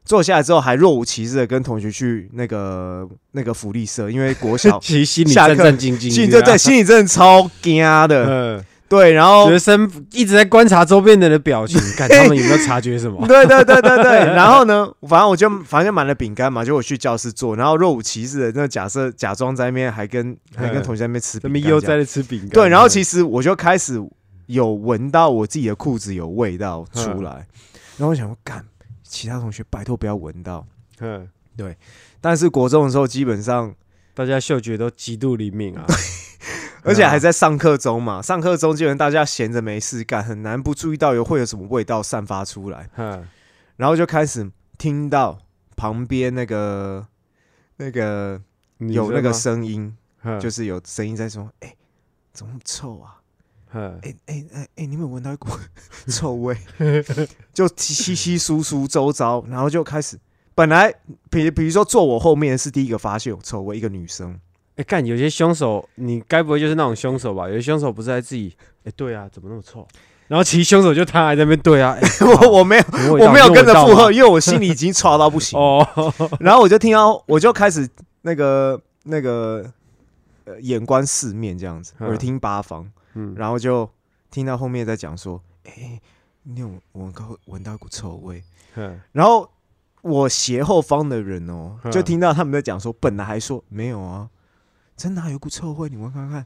[0.03, 13.25] 坐下来之后还若无其事的跟同学去那个那个福利社，因为国小 其实心里战战兢兢，心里对对心里真的超惊的，嗯，对，然后学生一直在观察周边人的表情， 看他们有没有察觉什么。
[13.28, 20.84] 对对对对对， 然后呢，反正我就反正就买了饼干嘛，就我去教室做，然后若无其事的那假设假装在那边还跟还跟嗯。
[20.84, 24.02] 同学在那边吃这饼干这样，边悠哉的吃饼干，对，然后其实实我就开始
[24.47, 27.45] 有闻到我自己的裤子有味道嗯出来，
[27.97, 28.65] 然后我想说干，
[29.04, 30.65] 其他同学拜托不要闻到，
[30.99, 31.28] 嗯，
[32.19, 33.73] 但是国中的时候基本上，
[34.13, 35.86] 大家嗅觉都极度灵敏啊，
[36.83, 42.89] 而且还在上课中嘛，上课中基本大家闲着没事干，很难不注意到有会有什么味道散发出来。
[42.95, 43.27] 嗯，
[43.77, 45.39] 然后就开始听到
[45.75, 47.05] 旁边那个
[47.77, 48.41] 那个
[48.77, 51.75] 有那个声音，嗯就是有声音在说：“哎、
[52.33, 53.15] 怎么臭啊？
[53.71, 55.49] 嗯哎哎哎哎，你有没有闻到一股
[56.07, 56.57] 臭味？”
[57.53, 60.19] 就稀稀疏疏周遭，然后就开始。
[60.55, 60.93] 本来
[61.29, 64.37] 比比如说坐我后面是第一个发现有臭味，一个女生，
[64.79, 67.49] 哎，干，有些凶手，你该不会就是那种凶手吧？
[67.49, 69.85] 有些凶手不是在自己，哎，对啊，怎么那么臭？
[70.29, 75.59] 然后其实凶手就他还在那边对啊，哎 我我没有我没有跟着附和，因为我心里已经吵到不行。
[75.59, 75.85] 哦，
[76.39, 77.89] 然后我就听到，我就开始
[78.21, 79.69] 那个那个
[80.45, 83.89] 呃眼观四面这样子，嗯耳听八方，嗯，然后就
[84.31, 85.99] 听到后面在讲说：“哎、
[86.43, 88.41] 你有闻到闻到一股臭味。
[88.75, 89.49] 嗯”然后
[90.03, 94.29] 我斜后方的人哦，嗯就听到他们在讲说，本来还说没有啊，
[94.99, 96.45] 真的还有股臭味，你闻看看。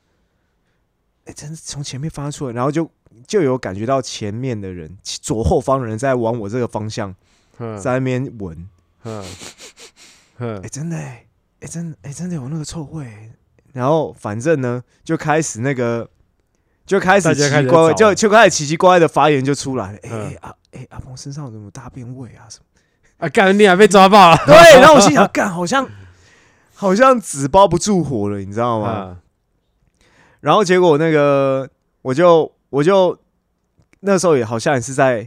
[1.26, 2.90] 哎、真的从前面发出来，然后就
[3.26, 7.16] 就有感觉到前面的人，左后方的人在往我这个方向
[7.60, 8.70] 嗯在那边闻。
[9.06, 9.26] 嗯
[10.38, 11.26] 嗯哎、真的哎、
[11.62, 13.32] 哎、真的哎、真的有那个臭味欸、
[13.72, 16.10] 然后反正呢，就开始那个，
[16.86, 20.00] 就开始奇怪，怪就就开始奇奇怪怪的发言就出来了。
[20.04, 22.66] 哎、啊哎阿哎、阿鹏身上有什么大便味啊什么？
[23.26, 25.88] 啊，干你还被抓爆了，对，然后我心想，干好像
[26.84, 28.88] 好像纸包不住火了，你知道吗？
[28.90, 29.18] 啊。
[30.42, 31.70] 然后结果那个
[32.02, 33.18] 我就我就
[34.02, 35.26] 那时候也好像也是在，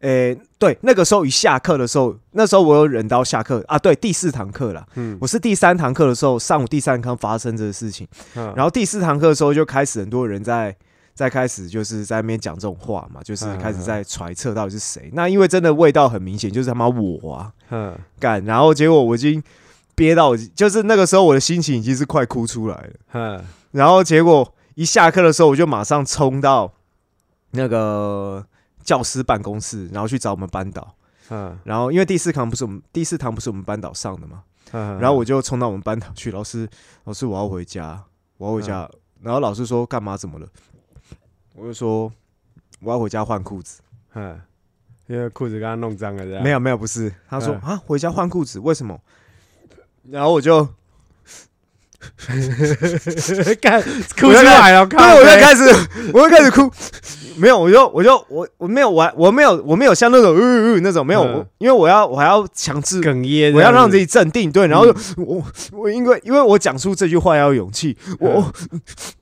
[0.00, 4.84] 诶、对，那个时候一下课的时候，那时候我有忍到下课啊，对，第四堂课了。
[4.96, 5.16] 嗯。
[5.20, 10.74] 我是第三堂课的时候，上午第三堂发生这个事情，嗯，然后第四堂课的时候就开始很多人在
[11.14, 15.08] 在开始就是在那边讲这种话嘛，就是开始在揣测到底是谁。
[15.12, 17.52] 那因为真的味道很明显，就是他妈我啊。
[17.70, 19.40] 嗯干，然后结果我已经
[19.98, 22.92] 憋到，就是那个时候我的心情已经是快哭出来了。
[23.12, 26.72] 嗯然后结果一下课的时候，我就马上冲到
[27.50, 28.46] 那个
[28.82, 30.94] 教师办公室，然后去找我们班导。
[31.30, 36.66] 嗯然后因为第四堂不是我们第四堂不是我们班导上的嘛，嗯，然后我就冲到我们班导去，老师，
[37.04, 38.02] 老师我要回家，
[38.38, 38.88] 我要回家。
[39.20, 40.16] 然后老师说干嘛？
[40.16, 40.46] 怎么了？
[41.54, 42.10] 我就说
[42.80, 43.80] 我要回家换裤子。
[44.14, 44.40] 嗯，
[45.08, 47.12] 因为裤子刚刚弄脏了，没有没有，不是。
[47.28, 48.98] 他说嗯啊，回家换裤子，为什么？
[50.10, 50.66] 然后我就
[53.60, 53.82] 干
[54.18, 55.64] 哭出来了，对，我就开始，
[56.12, 56.70] 我就开始哭。
[57.36, 64.50] 没有，我就我就我我没有玩，我没有我没有像那种呜呜那种没有，嗯因为我要我还要强制，哽咽，我要让自己镇定。
[64.50, 68.52] 对，然后嗯我我因为因为我讲出这句话要有勇气，我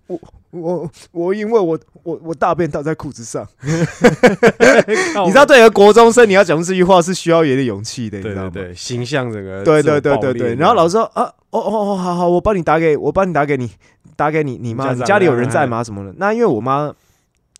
[0.06, 0.18] 我
[0.60, 8.52] 我我因为我我我大便倒在裤子上， 你知道，对一个国中生，你要讲出这句话是需要有点勇气的，你知道吗？
[8.74, 13.70] 形象这个对对对对对，然后老师说啊，哦哦哦，好好，我帮你打给我帮你打给你，
[14.16, 15.84] 打给你你妈，家长你家里有人啊在吗？
[15.84, 16.14] 什么的？
[16.18, 16.92] 那因为我妈，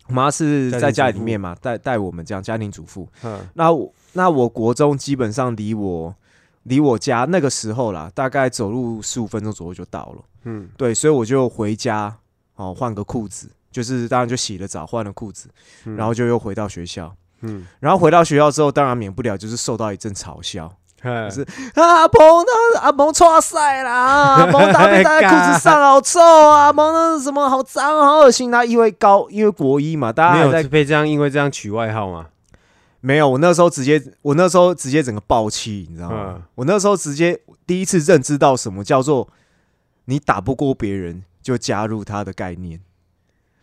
[0.07, 3.07] 我妈是在家里面嘛，带带我们这样家庭主妇。
[3.23, 6.15] 嗯那我那我国中基本上离我
[6.63, 10.23] 离我家那个时候啦，大概走路十五分钟左右就到了。
[10.43, 12.15] 嗯对，所以我就回家
[12.57, 15.49] 哦，换个裤子，就是当然就洗了澡，换了裤子，
[15.85, 17.15] 嗯然后就又回到学校。
[17.41, 20.71] 嗯，然后回到学校之后，当然免不了就是受到一阵嘲笑。
[20.99, 21.41] 就是
[21.75, 28.65] 啊，阿鹏那阿鹏错赛啦，阿鹏大便搭在裤子上好臭啊，阿鹏那什么好脏好恶心啊！
[28.65, 32.25] 因为高，因为国一嘛，大家没有还在被这样因为这样取外号吗？
[32.99, 33.29] 没有。
[33.29, 36.33] 我那时候直接，我那时候直接整个爆气，你知道吗？
[36.35, 39.29] 嗯我那时候直接第一次认知到什么叫做
[40.05, 42.77] 你打不过别人就加入他的概念，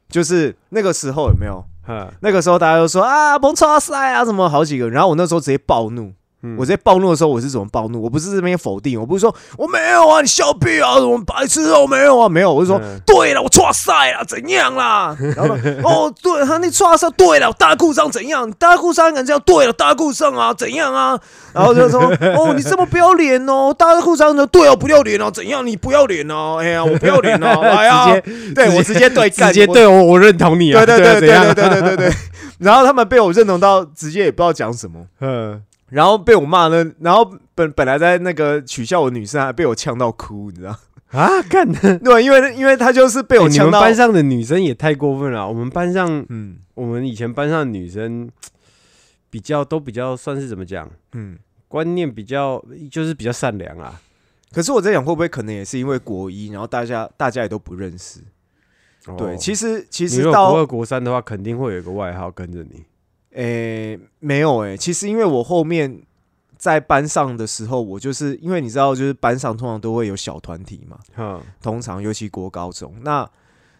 [0.09, 1.63] 就是那个时候有没有？
[1.87, 2.11] 嗯。
[2.23, 8.03] 那个时候大家都说啊，阿鹏错赛啊，什么好几个，然后我那时候直接暴怒，嗯我在暴怒的时候，我是怎么暴怒？
[8.03, 15.17] 我不是这边否定，我不是说我没有啊，你笑屁啊，什么白痴哦，没有啊，没有，我是说、嗯对了，我错赛了，怎样啦？
[15.37, 18.51] 然后呢哦，对，他那错赛，对了，大裤上怎样？
[18.53, 19.43] 大裤上敢这样？
[19.47, 21.19] 对了，大裤上啊，怎样啊？
[21.55, 22.01] 然后就说
[22.37, 24.47] 哦，你这么不要脸哦，大裤上呢？
[24.47, 25.67] 对哦，不要脸哦，怎样？
[25.67, 26.59] 你不要脸哦？
[26.61, 28.07] 哎呀，我不要脸哦， 来啊，
[28.55, 32.13] 对我直接对直接对我我认同你啊，对对对对对对对对。
[32.59, 40.79] 然后他们被我认同到直接也不知道讲什么，嗯，然后被我骂呢，然后本本来在那个取笑我女生，还被我呛到哭，你知道？
[41.11, 45.47] 啊，干的，对，因为因为他就是被我欸你呛到，们班上的女生也太过分了。
[45.47, 48.29] 我们班上，嗯我们以前班上的女生
[49.31, 51.39] 比较都比较算是怎么讲，嗯。
[51.67, 54.01] 观念比较就是比较善良啊。
[54.53, 58.21] 可是我在想，会不会可能也是因为国一，然后大家大家也都不认识。
[59.19, 62.85] 对，其实实其实到国二国三的话，肯定会有一个外号跟着你。
[63.35, 66.03] 诶、没有诶、其实因为我后面
[66.57, 73.29] 在班上的时候，我就是因为你知道，就是班上通常都会有小团体嘛，哈，通常尤其国高中，那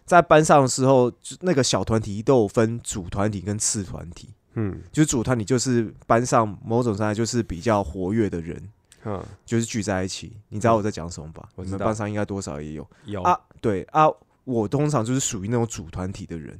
[0.05, 4.29] 在班上的时候，那个小团体都有分主团体跟次团体。
[4.57, 8.69] 嗯，就是主团体就是班上某种上来就是比较活跃的人，
[9.03, 10.31] 嗯，就是聚在一起。
[10.47, 11.49] 你知道我在讲什么吧？
[11.57, 13.37] 你我们班上应该多少也有有，啊。
[13.59, 14.07] 对啊，
[14.45, 16.57] 我通常就是属于那种主团体的人，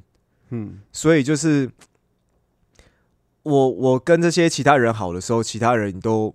[0.49, 1.71] 嗯，所以就是
[3.45, 6.33] 我我跟这些其他人好的时候，其他人都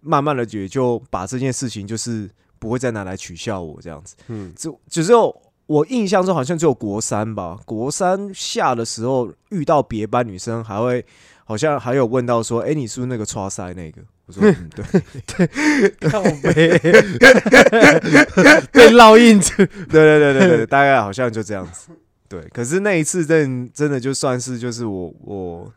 [0.00, 4.14] 慢慢的也就把这件事情就是不会再拿来取笑我这样子。
[4.28, 5.34] 嗯，只只有
[5.66, 11.04] 我印象中好像只有国三吧，国三下的时候遇到别班女生，还会
[11.44, 16.78] 好像还有问到说：“哎、你是不是那个刷赛那个？”我说：“嗯，对， 靠 背
[18.72, 19.56] 被烙印子。
[19.56, 21.88] 对对对对对，大概好像就这样子。
[22.28, 25.72] 对，可是那一次真真的就算是就是我我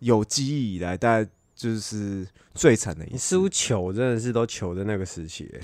[0.00, 3.12] 有记忆以来，大概就是最惨的一次。
[3.12, 5.60] 你似乎糗真的是都糗在那个时期、欸。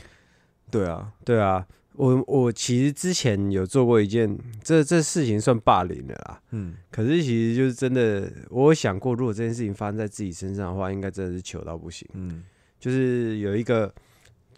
[0.71, 6.40] 对啊，对啊，我我其实之前有做过一件，这这事情算霸凌的啦。
[6.51, 12.09] 嗯可是其实就是真的，我有想过，如果这件事情发生在自己身上的话，应该真的是糗到不行。
[12.14, 12.42] 嗯
[12.81, 13.95] 就是有一个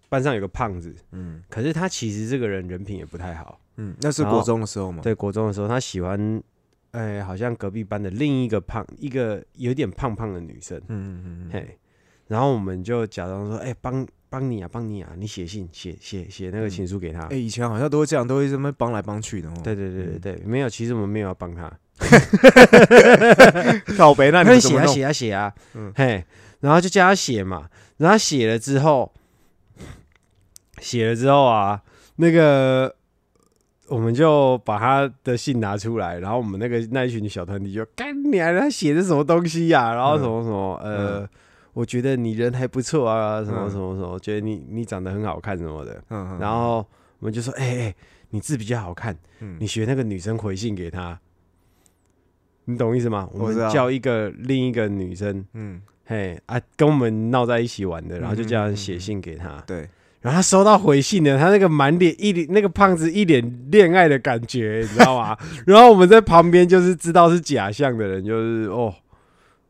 [0.08, 3.60] 班上有个胖子，嗯可是他其实这个人人品也不太好。
[3.76, 6.40] 嗯，那是国中的时候吗？，对，国中的时候他喜欢，
[6.94, 11.78] 哎、好像隔壁班的另一个胖，一个有点胖胖的女生，嗯嗯嗯嗯，嘿，
[12.28, 17.26] 然后我们就假装说，哎、帮帮你啊，帮你啊，你写信写写写那个情书给他。
[17.26, 19.54] 哎、以前好像都会这样，都会这么帮来帮去的哦。
[19.64, 21.70] 对对对对对，没有，其实我们没有要帮他，
[23.96, 24.86] 靠北，那你他写啊？
[24.86, 26.24] 写啊写啊，嗯嘿，
[26.60, 29.12] 然后就叫他写嘛，然后写了之后，
[30.78, 31.82] 写了之后啊，
[32.16, 32.94] 那个
[33.88, 41.28] 我们就把他的信拿出来，然后我们那个那一群小团体就干你啊，他写的什么东西呀、然后什么什么、呃。
[41.74, 43.70] 我觉得你人还不错啊，什么嗯。
[43.70, 46.76] 什么什么，觉得你你长得很好看什么的，嗯嗯，然后
[47.18, 47.94] 我们就说，哎、哎、
[48.30, 49.56] 你字比较好看，嗯。
[49.58, 51.18] 你学那个女生回信给他，
[52.66, 53.28] 你懂意思吗？
[53.32, 59.90] 我叫一个另一个女生，嗯，嘿啊，跟我们闹在一起玩的，然后就叫嗯嗯嗯人写信给他，对，
[60.24, 65.36] 然后他收到回信呢，他那个满脸一脸那个胖子一脸恋爱的感觉，你知道吗？
[65.66, 68.94] 然后我们在旁边就是知道是假象的人，就是哦，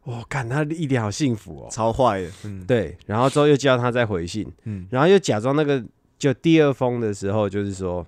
[0.05, 2.31] 哦，看他一脸好幸福哦，超坏的。
[2.45, 4.87] 嗯，对，然后之后又叫他再回信，嗯。
[4.91, 5.85] 然后又假装那个
[6.17, 8.07] 就第二封的时候，就是说，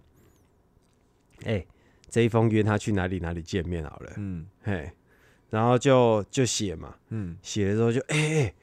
[1.46, 1.66] 哎、
[2.08, 4.46] 这一封约他去哪里哪里见面好了，嗯。
[4.62, 4.88] 嘿，
[5.50, 7.36] 然后就就写嘛，嗯。
[7.42, 8.54] 写了之后就哎哎、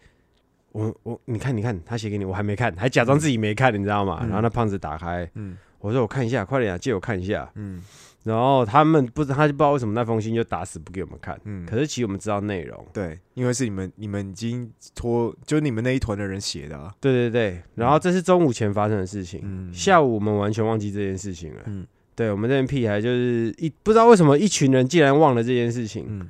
[0.73, 4.19] 我我你看你看他写给你，我还没看，还假装自己没看，你知道吗？
[4.21, 7.49] 嗯然后那胖子打开，嗯我说我看一下，快点啊，借我看一下。
[7.55, 7.81] 嗯
[8.23, 12.87] 然后他们不知他就不知道为什么那封信就打死不给我们看，嗯，可是其实我们知道内容。
[12.93, 16.89] 对，因为是你们你们已经拖，就你们那一团的人写的啊。
[17.01, 21.63] 对对对，然后这是中午前发生的事情，嗯下午我们完全忘记这件事情了。
[21.65, 26.29] 嗯对我们这边屁孩就是一不知道为什么一群人竟然忘了这件事情，嗯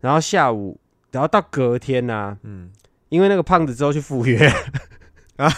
[0.00, 0.80] 然后下午，
[1.12, 2.68] 然后到隔天呐、嗯，
[3.12, 4.50] 因为那个胖子之后去赴约。
[5.36, 5.48] 啊，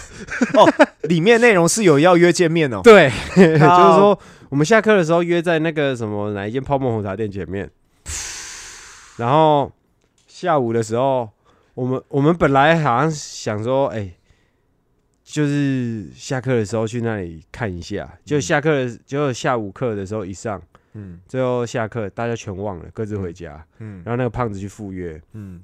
[0.55, 0.67] 哦，
[1.03, 2.81] 里面内容是有要约见面哦。
[2.85, 7.71] 对，就是靠说我们下课的时候约在那个什么哪一间泡沫红茶店前面，
[9.19, 9.71] 然后
[10.27, 11.29] 下午的时候，
[11.75, 14.11] 我们我们本来好像想说，哎、
[15.25, 20.63] 就是下课的时候去那里看一下，就下课的，结果下午课的时候一上，
[20.95, 21.21] 嗯。
[21.27, 24.03] 最后下课大家全忘了，各自回家，嗯。
[24.05, 25.21] 然后那个胖子去赴约。
[25.33, 25.61] 嗯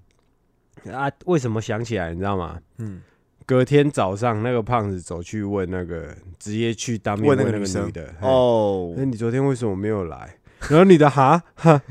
[0.92, 2.58] 啊，为什么想起来你知道吗？
[2.78, 3.00] 嗯，
[3.46, 10.36] 隔天早上，那个胖子走去问那个，直接去当面问问那个女的，哦，哦那、，你昨天为什么没有来？
[10.68, 11.80] 然后女的哈哈，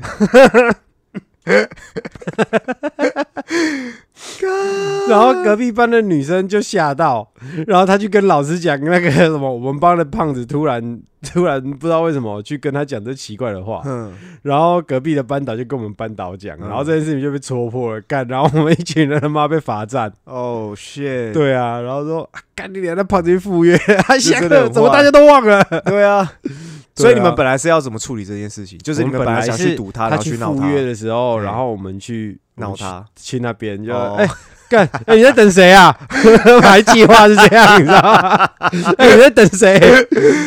[5.08, 7.28] 然后隔壁班的女生就吓到，
[7.66, 14.12] 然后她去跟老师讲那个什么，我们班的胖子突然 突然不知道为什么去跟他讲这奇怪的话，嗯，
[14.42, 16.68] 然后隔壁的班导就跟我们班导讲，嗯。
[16.68, 25.62] 然后这件事情就被戳破了，干，然后我们一群人他妈被罚站，哦，shit，对啊，然后说啊干你俩那胖子去赴约， 还想真的怎么大家都忘了？
[25.84, 26.32] 对啊，
[26.96, 27.34] 所以你们啊。
[27.36, 28.78] 本来是要怎么处理这件事情？
[28.78, 31.42] 就是你们本来想去堵他，然他后闹他，去赴约的时候，嗯。
[31.42, 34.28] 然后我们去闹他，去那边就哦哎。
[34.70, 34.88] 干！
[35.04, 35.92] 哎、你在等谁啊？
[36.62, 38.48] 还计划是这样，你知道吗？
[38.98, 39.76] 哎、你在等谁？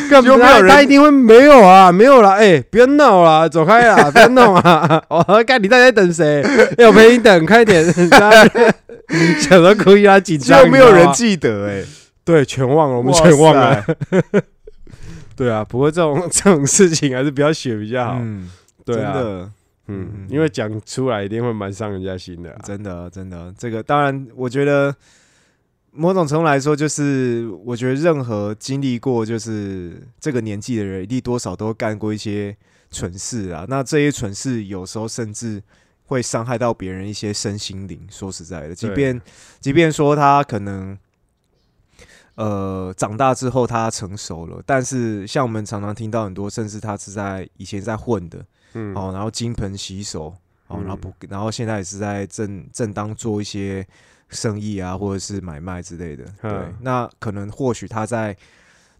[0.08, 2.30] 干就没有人他一定会没有啊，没有啦！
[2.40, 5.02] 哎、不要闹啦，走开啦，不要弄啊！
[5.10, 6.42] 哦干，你到底在等谁？
[6.78, 7.84] 哎、我陪你等，快点！
[9.38, 11.82] 想到故意让他紧张，就没有人记得哎，
[12.24, 13.84] 对，全忘了，我们全忘了。
[14.10, 14.42] 塞，
[15.36, 18.16] 对啊，不过这种这种事情还是不要学比较好。
[18.20, 18.48] 嗯，
[18.86, 19.50] 对啊，真的，
[19.86, 22.60] 嗯嗯，因为讲出来一定会蛮伤人家心的啊。
[22.64, 24.94] 真的，真的，这个当然，我觉得
[25.90, 32.56] 某种程度来说，就是我觉得任何经历过就是这个年纪的人，一定多少都干过一些
[32.90, 33.66] 蠢事啊。
[33.68, 35.62] 那这些蠢事有时候甚至
[36.06, 38.06] 会伤害到别人一些身心灵。
[38.10, 39.20] 说实在的，即便
[39.60, 40.96] 即便说他可能。
[42.36, 50.34] 呃，长大之后他成熟了，但是像我们常常听到很多，甚至他是在以前在混的，嗯，哦，然后金盆洗手，
[50.68, 53.86] 哦，然后嗯不，然后现在也是在正正当做一些
[54.28, 56.24] 生意啊，或者是买卖之类的。
[56.42, 58.36] 对嗯，那可能或许他在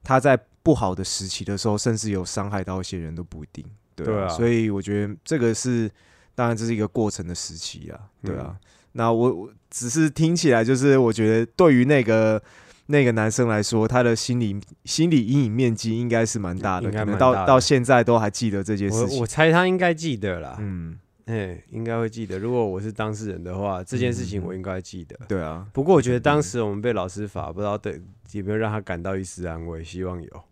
[0.02, 3.64] 他在不好的时期的时候，甚至有伤害到一些人都不一定。
[3.94, 5.90] 对对啊所以我觉得这个是，
[6.34, 8.46] 当然这是一个过程的时期啊，对啊。
[8.48, 8.56] 嗯
[8.96, 12.40] 那我我只是听起来，就是我觉得对于那个。
[12.87, 19.16] 那个男生来说，他的心理心理阴影面积应该是蛮大的，大的可能到到现在都还记得这件事情。
[19.16, 22.39] 我我猜他应该记得啦，嗯，哎、应该会记得。
[22.39, 25.18] 如果我是当事人的话，这件事情嗯我应该记得。
[25.26, 28.01] 对啊，不过我觉得当时我们被老师罚，不知道对
[28.32, 30.45] 有没有让他感到一丝安慰，希望有。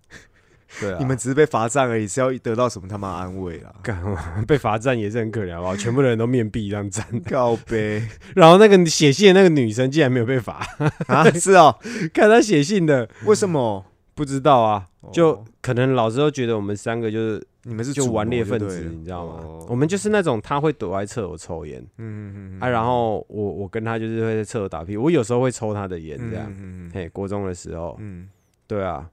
[0.80, 3.74] 对啊，你们只是被罚站而已，是要得到什么他妈安慰啊？
[3.82, 4.02] 干
[4.46, 5.76] 被罚站也是很可怜，好不好？
[5.76, 10.66] 全部的人都面壁这样站， 告呗 然后那个写信的那个女生竟然没有被罚，
[11.08, 11.76] 啊，是哦，
[12.14, 13.84] 看她写信的，为什么？
[14.14, 19.40] 不知道啊，就哦可能老师都觉得我们三个就是你们是就顽劣分子，你知道吗？
[19.42, 19.66] 哦。
[19.70, 26.44] 我们就是那种他会躲在厕所抽烟，嗯嗯嗯啊，然后我我跟他就是会在厕所打屁，我有时候会抽他的烟这样。
[26.50, 26.90] 嗯嗯。
[26.92, 28.28] 嘿，国中的时候，嗯，
[28.66, 29.08] 对啊，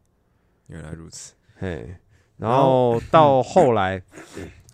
[0.68, 1.32] 原来如此。
[1.60, 1.94] 嘿，
[2.38, 4.02] 然后到后来，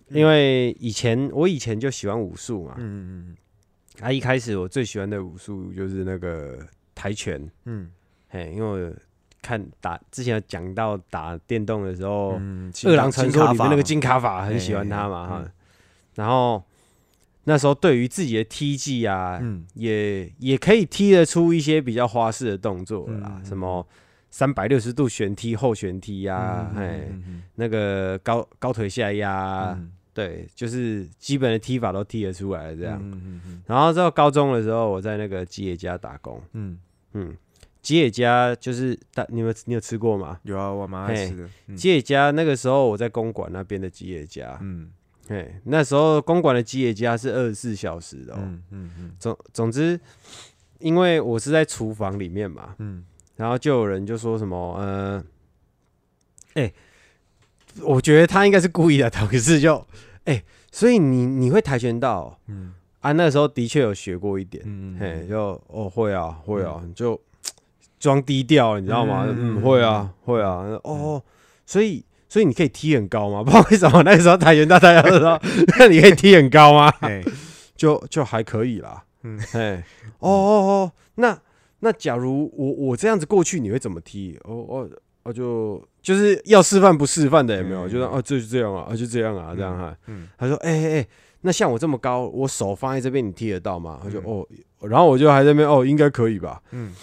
[0.09, 3.37] 因为以前我以前就喜欢武术嘛，嗯嗯嗯
[4.01, 6.59] 啊，一开始我最喜欢的武术就是那个
[6.93, 7.91] 跆拳，嗯。
[8.27, 8.93] 嘿，因为我
[9.41, 15.51] 看打之前有讲到打电动的时候，嗯，《二郎传说》里面那个金金卡法很喜欢他嘛嘿哈，
[16.15, 16.61] 然后
[17.45, 19.65] 那时候对于自己的踢技啊，嗯。
[19.75, 23.45] 也也可以踢得出一些比较花式的动作啦，嗯。
[23.45, 23.87] 什么
[24.35, 29.89] 三百六十度旋踢、后旋踢呀，嘿，嗯那个高高腿下压，嗯。
[30.13, 33.01] 对，就是基本的踢法都踢得出来这样。
[33.65, 36.77] 然后到高中的时候，我在那个吉野家打工，嗯，
[37.13, 37.33] 嗯，
[37.81, 40.37] 吉野家就是大，你们你有吃过吗？
[40.43, 41.49] 有啊，我蛮爱吃的。
[41.67, 41.77] 嗯。
[41.77, 44.91] 吉野家那个时候我在公馆那边的吉野家，嗯。
[45.29, 48.39] 哎，那时候公馆的吉野家是二十四小时的、哦。
[48.41, 49.11] 嗯嗯嗯。
[49.17, 49.97] 总总之，
[50.79, 53.05] 因为我是在厨房里面嘛，嗯
[53.35, 55.23] 然后就有人就说什么，呃，
[56.55, 56.71] 哎、
[57.81, 59.85] 我觉得他应该是故意的，可是就，
[60.25, 63.11] 哎、所以你你会跆拳道哦嗯啊？
[63.11, 67.19] 那时候的确有学过一点，嗯嘿，就哦会啊会啊，就
[67.99, 69.25] 装低调，你知道吗？
[69.27, 71.21] 嗯嗯，会啊会啊，哦，
[71.65, 73.43] 所以所以你可以踢很高吗？
[73.45, 75.39] 不知道为什么那个时候跆拳道大家都说，
[75.77, 76.91] 那你可以踢很高吗？
[77.01, 77.23] 哎
[77.75, 79.03] 就就还可以啦。
[79.23, 79.83] 嗯嗯，哎，
[80.19, 81.37] 哦哦哦，那
[81.85, 84.35] 那假如我我这样子过去，你会怎么踢？
[84.43, 84.89] 哦哦
[85.21, 87.87] 哦，就就是要示范不示范的有没有？
[87.87, 89.95] 嗯就说哦，就是这样啊，啊就这样啊，这样哈。
[90.07, 91.07] 嗯他说，哎哎哎，
[91.41, 93.99] 那像我这么高，我手放在这边，你踢得到吗？
[94.03, 94.47] 他就嗯哦，
[94.89, 96.59] 然后我就还在那边哦，应该可以吧。
[96.71, 96.93] 嗯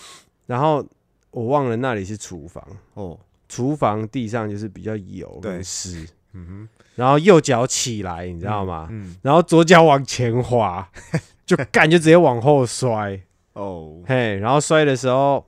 [0.46, 0.84] 然后
[1.30, 3.16] 我忘了那里是厨房，哦
[3.48, 8.88] 厨房地上就是比较油对跟湿，嗯然后右脚起来，你你知道吗？
[8.90, 10.88] 嗯然后左脚往前滑，
[11.46, 13.20] 就干就直接往后摔，
[13.54, 13.96] 哦。
[14.06, 15.44] 嘿，然后摔的时候，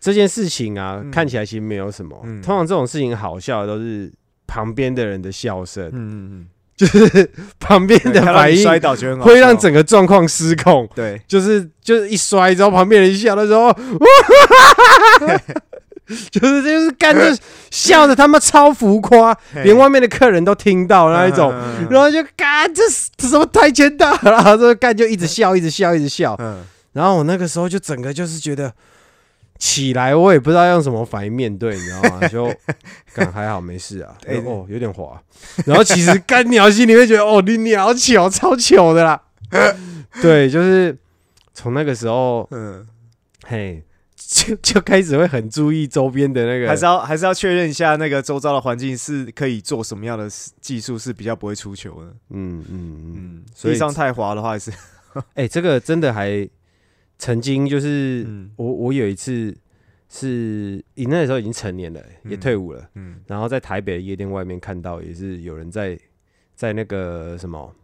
[0.00, 1.10] 这件事情啊，嗯。
[1.10, 2.40] 看起来其实没有什么，嗯。
[2.42, 4.12] 通常这种事情好笑的都是
[4.46, 6.46] 旁边的人的笑声，嗯嗯
[6.76, 10.86] 就是旁边嗯，的看到你反应摔倒就很好会让笑整个状况失控。
[10.94, 11.20] 对。
[11.26, 13.72] 就是就是一摔之后，旁边人笑的时候，
[16.30, 17.22] 就是就是干就
[17.70, 26.62] 笑的他妈超浮夸，连外面的客人都听到那一种，嗯然后就干这是这什么跆拳道， 然后就干就一直笑，一直笑，一直笑，嗯
[26.96, 28.72] 然后我那个时候就整个就是觉得
[29.58, 32.26] 起来，我也不知道用什么反应面对，你知道吗？
[32.28, 32.50] 就
[33.12, 35.22] 干还好没事啊，哎哦有点滑，
[35.66, 39.20] 然后其实干鸟心里面觉得哦你鸟糗超糗的啦，
[40.22, 40.96] 对，就是
[41.52, 42.86] 从那个时候嗯，
[43.46, 43.82] 嘿
[44.16, 50.26] 就就开始会很注意周边的那个，还是要还是要确认一下那个周遭的环境是可以做什么样的
[50.62, 52.06] 技术是比较不会出球的。
[52.30, 54.72] 嗯嗯嗯，嗯，所以地上太滑的话，还是
[55.34, 56.46] 哎、这个真的还
[57.18, 58.50] 曾经就是、嗯。
[58.56, 59.56] 我我有一次
[60.08, 63.20] 是你那时候已经成年了，也嗯退伍了，嗯。
[63.26, 65.98] 然后在台北的夜店外面看到也是有人在
[66.54, 67.74] 在那个什么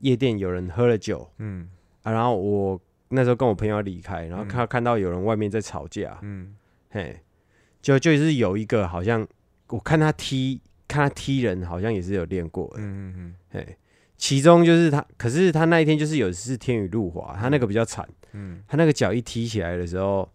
[0.00, 1.68] 夜店有人喝了酒嗯。
[2.02, 6.54] 啊，然后我那时候跟我朋友要离开，然后看看到有人外面在吵架，嗯。
[6.90, 7.20] 嘿，
[7.80, 9.26] 就就是有一个好像
[9.68, 13.34] 我看他踢看他踢人好像也是有练过的，嗯嗯。
[13.50, 13.76] 嘿，
[14.20, 18.06] 其中就是他，可是他那一天就是有一次天雨路滑，他那个比较惨。
[18.32, 20.30] 嗯他那个脚一踢起来的时候，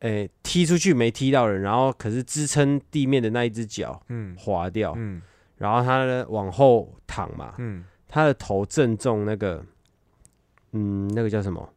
[0.00, 5.20] 诶、踢出去没踢到人，然后可是支撑地面的那一只脚嗯滑掉，嗯
[5.58, 9.62] 然后他呢往后躺嘛，嗯他的头正中那个，
[10.72, 11.72] 嗯，那个叫什么？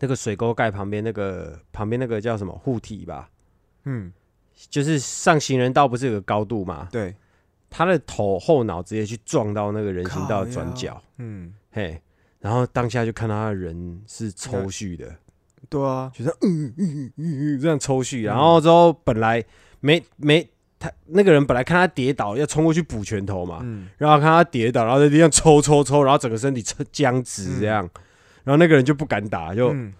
[0.00, 3.30] 那个水沟盖旁边那个旁边那个叫什么护体吧？
[3.84, 4.12] 嗯，
[4.68, 6.88] 就是上行人道不是有个高度嘛？
[6.90, 7.14] 对，
[7.70, 12.00] 他的头后脑直接去撞到那个人行道的转角，嗯，嘿，
[12.40, 15.14] 然后当下就看到他的人是抽搐的，
[15.68, 19.44] 对啊，就是嗯嗯嗯嗯这样抽搐，然后之后本来
[19.80, 20.48] 没没
[20.78, 27.88] 他那个人本来看他跌倒要冲过去补拳头嘛，嗯然后看他跌倒，然后在地上抽抽抽，然后整个身体抽僵直这样，
[28.44, 29.92] 然后那个人就不敢打，就嗯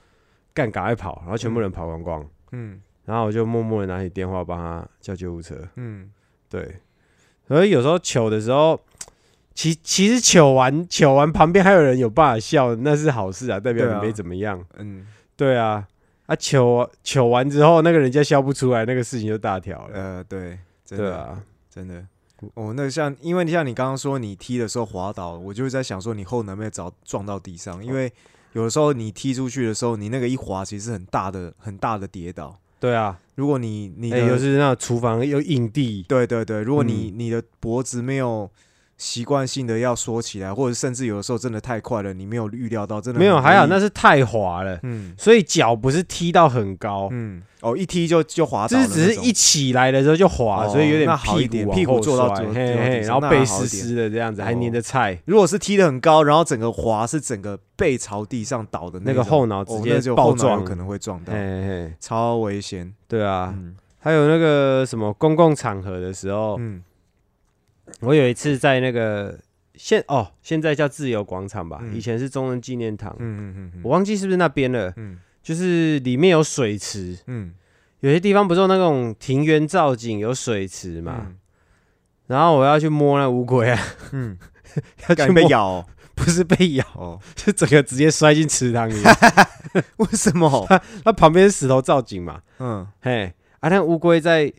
[0.55, 6.11] 干赶快跑，然后全部人跑光光，嗯然后我就默默的拿起电话帮他叫救护车，嗯
[6.49, 6.77] 对，
[7.49, 8.81] 所以有时候糗的时候。
[9.59, 14.63] 其其实糗完糗完旁边还有人有办法笑，那是好事啊，代表你没怎么样。
[14.77, 15.89] 嗯对啊，
[16.27, 19.95] 啊糗糗完之后，那个人家笑不出来，那个事情就大条了。
[19.95, 22.07] 呃，对，真的对啊，真的。
[22.53, 28.13] 哦，那像，因为像你刚刚说你踢的时候滑倒，我就在想说你后能不能找撞到地上，因为
[28.53, 32.55] 有的时候你踢出去的时候，你那个一滑其实很大的很大的跌倒。
[32.87, 37.19] 对啊，如果你你哎、的、又是那种厨房有影地，对对对，如果你、嗯。
[37.19, 38.49] 你的脖子没有
[38.99, 45.15] 习惯性的要缩起来，或者甚至有的时候真的太快了，你没有预料到，真的没有，很还好那是太滑了，嗯。
[45.19, 52.55] 所以脚不是踢到很高，嗯哦一踢就就滑倒就是只是一起来的时候就滑，哦所以有点屁股往屁股坐到坐摔。
[52.55, 54.59] 嘿嘿，坐到地上然后背湿湿的这样子，还哦。
[54.61, 60.65] 粘着菜，如果是踢的很高，然后整个滑是整个背朝地上倒的那个种后脑直接就爆撞。
[60.65, 62.95] 可能会撞到嘿，嘿，超危险。
[63.09, 63.77] 对啊，嗯。
[63.99, 66.81] 还有那个什么公共场合的时候，嗯
[68.01, 69.39] 我有一次在那个
[69.75, 71.95] 现哦，现在叫自由广场吧，嗯。
[71.95, 75.19] 以前是中正纪念堂，嗯嗯嗯我忘记是不是那边了，嗯。
[75.43, 77.55] 就是里面有水池，嗯。
[78.01, 81.37] 有些地方不是有那种庭园造景有水池嘛，嗯。
[82.27, 83.81] 然后我要去摸那乌龟啊，
[84.13, 84.37] 嗯，
[85.09, 85.87] 要被咬哦。
[86.17, 87.21] 不是被咬，哦？
[87.37, 88.95] 是整个直接摔进池塘里。
[88.95, 89.05] 面。
[89.99, 90.67] 为什么？
[91.05, 92.87] 它旁边是石头造景嘛，嗯。
[93.03, 93.31] 嘿，
[93.61, 94.51] 啊，那乌龟在，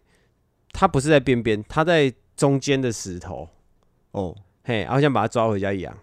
[0.71, 3.49] 它不是在边边，它在中间的石头，
[4.11, 4.33] 哦，
[4.63, 5.97] 嘿，然后想把它抓回家养。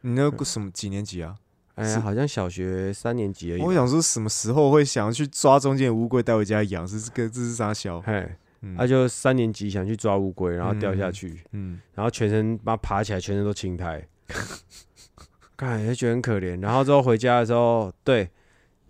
[0.00, 1.36] 你那个什么几年级啊？
[1.74, 3.66] 哎呀，好像小学三年级而已吧。
[3.66, 6.86] 我想说什么时候会想要去抓中间的乌龟带回家养？
[6.86, 8.00] 是这个这是啥小？
[8.02, 8.30] 嘿，
[8.60, 14.06] 嗯他、就三年级想去抓乌龟，然后掉下去，嗯然后全身把它爬起来，全身都青苔，
[15.56, 16.62] 看就觉得很可怜。
[16.62, 18.30] 然后之后回家的时候，对，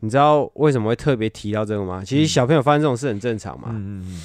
[0.01, 2.05] 你知道为什么会特别提到这个吗？
[2.05, 3.69] 其实嗯小朋友发生这种事很正常嘛。
[3.71, 4.23] 嗯嗯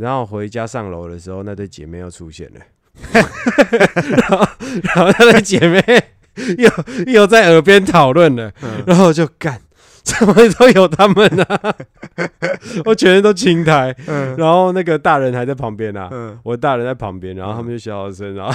[0.00, 2.60] 然后回家上楼的时候，那对姐妹又出现了，
[3.12, 4.46] 然后
[4.82, 5.82] 然后那对姐妹
[6.58, 8.82] 又又在耳边讨论了，嗯。
[8.86, 9.60] 然后就干。
[10.02, 11.74] 怎么都有他们啊！
[12.86, 14.34] 我全身都青苔，嗯。
[14.38, 16.38] 然后那个大人还在旁边啊，嗯。
[16.42, 18.54] 我大人在旁边，然后他们就小小声，然后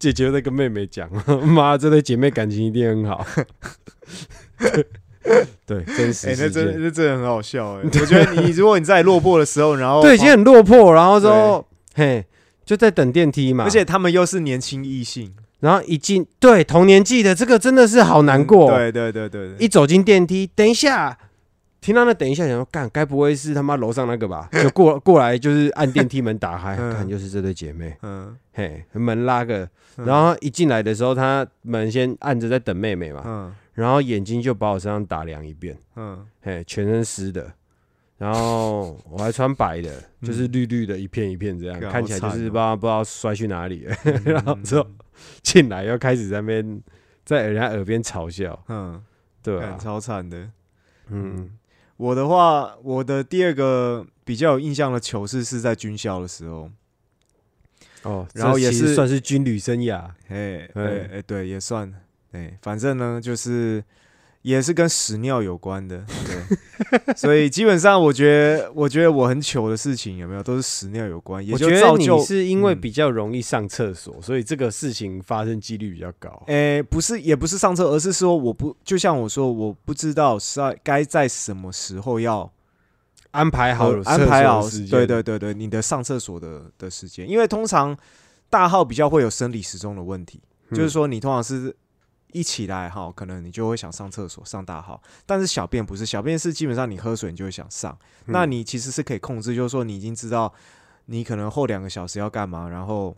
[0.00, 1.08] 姐姐又在跟妹妹讲
[1.46, 3.24] ：“妈，这对姐妹感情一定很好。”
[5.66, 6.82] 对，真实哎，那真。
[6.82, 7.82] 那真的很好笑哎！
[8.00, 11.64] 我觉得你如果你在落魄的时候，然后对，已经很落魄，然后之后
[11.94, 12.24] 嘿，
[12.64, 18.70] 就在等电梯嘛，而且他们又是年轻异性，然后一进对同年纪的这个真的是好难过。
[18.70, 21.18] 嗯对对对对对，一走进电梯，等一下，
[21.80, 24.48] 听到那等一下，想说干，该不会是他妈楼上那个吧？
[24.62, 36.26] 就过过来，就是按电梯门打开，嗯看就是这对姐妹，嗯 嘿，门拉个，嗯然后一进来的时候，他门先按着在等妹妹嘛，嗯然后眼睛就把我身上打量一遍，嗯。
[36.42, 37.52] 嘿，全身湿的。
[38.16, 43.84] 然后我还穿白的，就是绿绿的一片一片这样，看起来就是不知道不知道摔去哪里。
[43.84, 43.96] 了。
[44.04, 44.84] 嗯然后之后
[45.42, 46.82] 进来又开始在那边
[47.24, 49.00] 在人家耳边嘲笑，嗯，
[49.44, 50.50] 对啊，超惨的。
[51.06, 51.48] 嗯，
[51.96, 56.68] 我的话，我的第二个比较有印象的糗事是在军校的时候，
[58.02, 61.94] 哦，然后也是算是军旅生涯，哎哎嗯哎，对，也算，
[62.32, 63.82] 哎，反正呢，就是
[64.42, 72.80] 也是跟屎尿有关的，对，所以基本上我觉得，我觉得我很糗的事情有没有都是屎尿有关，也就我觉得你是因为嗯。
[72.80, 76.42] 比较容易上厕所，所以这个事情发生几率比较高。
[76.46, 82.50] 诶、不是，也不是上厕，而是说我不，就像我说，我不知道是在该在什么时候要
[83.32, 87.96] 安排好安排好时，间对对对对，你的上厕所的的时间，因为通常
[88.48, 90.90] 大号比较会有生理时钟的问题，就是嗯。
[90.90, 91.74] 说你通常是
[92.32, 98.32] 一起来哈，可能你就会想上厕所上大号，但是小便不是，小便是基本上你喝水你就会想上，嗯。
[98.32, 100.52] 那你其实是可以控制，就是说你已经知道
[101.06, 103.16] 你可能后两个小时要干嘛，然后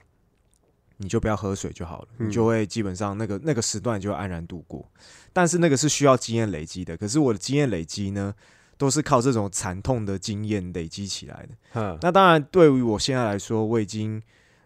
[0.98, 2.28] 你就不要喝水就好了，嗯。
[2.28, 4.88] 你就会基本上那个那个时段就会安然度过。
[5.32, 8.34] 但是那个是需要经验累积的，可是我的经验累积呢，
[8.76, 11.48] 都是靠这种惨痛的经验累积起来的。
[11.74, 11.98] 嗯。
[12.02, 14.22] 那当然，对于我现在来说，我已经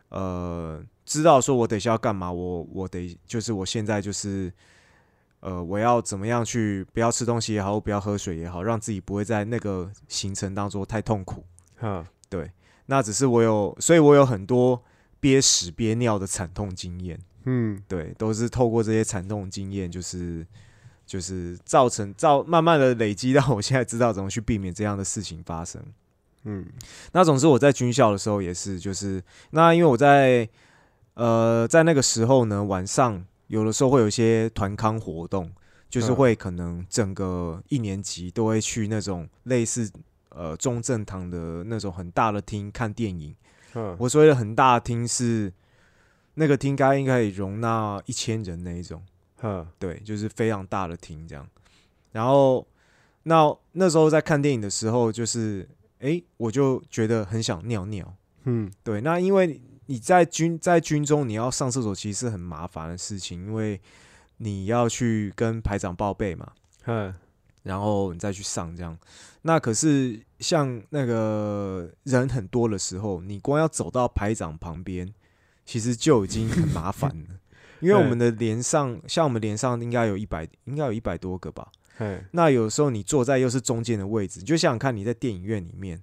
[0.08, 4.52] 呃知道说我等一下要干嘛，我我得就是我现在就是
[5.40, 11.44] 呃我要怎么样去不要吃东西也好，不要喝水也好，让自己不会在那个行程当中太痛苦。
[11.80, 12.04] 嗯
[12.86, 14.82] 那只是我有，所以我有很多
[15.18, 17.18] 憋屎憋尿的惨痛经验。
[17.44, 20.46] 嗯对，都是透过这些惨痛经验，就是
[21.06, 25.82] 就是造成造慢慢的累积到我现在知道怎么去避免这样的事情发生。
[26.44, 26.66] 嗯
[27.12, 30.46] 那总之我在军校的时候也是，就是那因为我在
[31.14, 35.50] 呃在那个时候呢，晚上有的时候会有一些团康活动，
[35.88, 39.90] 就是嗯会可能整个一年级都会去那种类似
[40.30, 43.34] 呃中正堂的那种很大的厅看电影。
[43.74, 45.52] 嗯我所谓的很大的厅是
[46.34, 49.02] 那个厅该应该可以容纳一千人那一种。
[49.42, 51.46] 嗯对，就是非常大的厅这样。
[52.12, 52.66] 然后
[53.24, 58.14] 那那时候在看电影的时候，就是诶，我就觉得很想尿尿。
[58.44, 63.80] 嗯对，那因为你在军在军中你要上厕所，其实是很麻烦的事情，因为
[64.38, 66.52] 你要去跟排长报备嘛，
[66.86, 67.14] 嗯
[67.62, 68.98] 然后你再去上这样。
[69.42, 75.12] 那可是像那个人很多的时候，你光要走到排长旁边，
[75.64, 77.26] 其实就已经很麻烦了。
[77.80, 81.70] 因为我们的连上，像我们连上应该有一百，应该有一百多个吧。
[81.98, 86.02] 嗯那有时候你坐在又是中间的位置，你就想想看，你在电影院里面，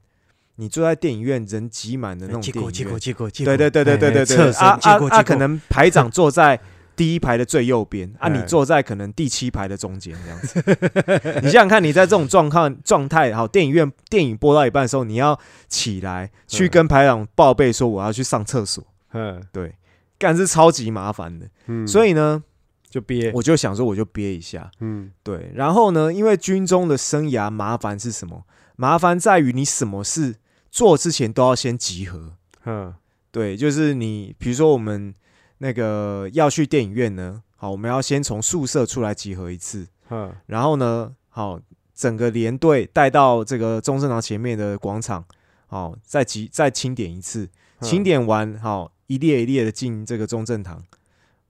[0.62, 5.24] 你坐在电影院人挤满的那种结果结果电影院，结果结果，对对对对对对对，啊啊啊！
[5.24, 6.59] 可能排长 坐在
[6.95, 11.41] 第一排的最右边，啊，你哎坐在可能第七排的中间这样子。
[11.41, 19.74] 你想想看，你在这种状况状态，好，电影院电影播到一半的时候，你要起来去嗯跟排长报备说我要去上厕所，嗯对，
[20.20, 21.47] 干是超级麻烦的。
[21.66, 22.43] 嗯，所以呢，
[22.88, 23.32] 就憋。
[23.34, 25.09] 我就想说，我就憋一下，嗯。
[25.24, 25.51] 对。
[25.55, 28.43] 然后呢，因为军中的生涯麻烦是什么？
[28.78, 30.36] 麻烦在于你什么事
[30.72, 32.34] 做之前都要先集合。
[32.65, 32.95] 嗯。
[33.30, 35.13] 对，就是你，比如说我们
[35.59, 40.36] 那个要去电影院呢，好，我们要先从宿舍出来集合一次，嗯。
[40.47, 41.57] 然后呢，好，
[41.95, 45.24] 整个连队带到这个中正堂前面的广场，
[45.67, 47.47] 好，再集再清点一次，
[47.80, 47.88] 嗯。
[47.88, 50.84] 清点完，好，一列一列的进这个中正堂，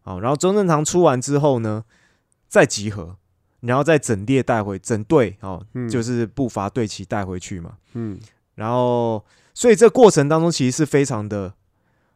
[0.03, 1.83] 好，然后中正堂出完之后呢，
[2.47, 3.17] 再集合，
[3.61, 5.89] 然后再整列带回整队，好，嗯。
[5.89, 8.19] 就是步伐队旗带回去嘛，嗯
[8.61, 11.51] 然后，所以这过程当中其实是非常的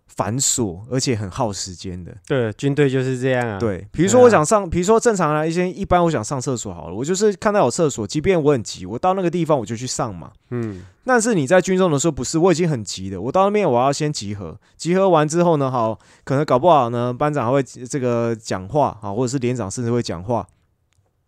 [0.07, 2.15] 繁琐，而且很耗时间的。
[2.27, 10.31] 对，军队就是这样啊。，对，比如说我想上，比如说正常来一些一般我想上厕所好了，我就是看到有厕所，即便我很急，我到那个地方我就去上嘛。
[10.51, 20.47] 嗯但是你在军中的时候不是，我已经很急了，我到那边我要先集合，集合完之后呢，好，可能搞不好呢，班长还会这个讲话啊，或者是连长甚至会讲话，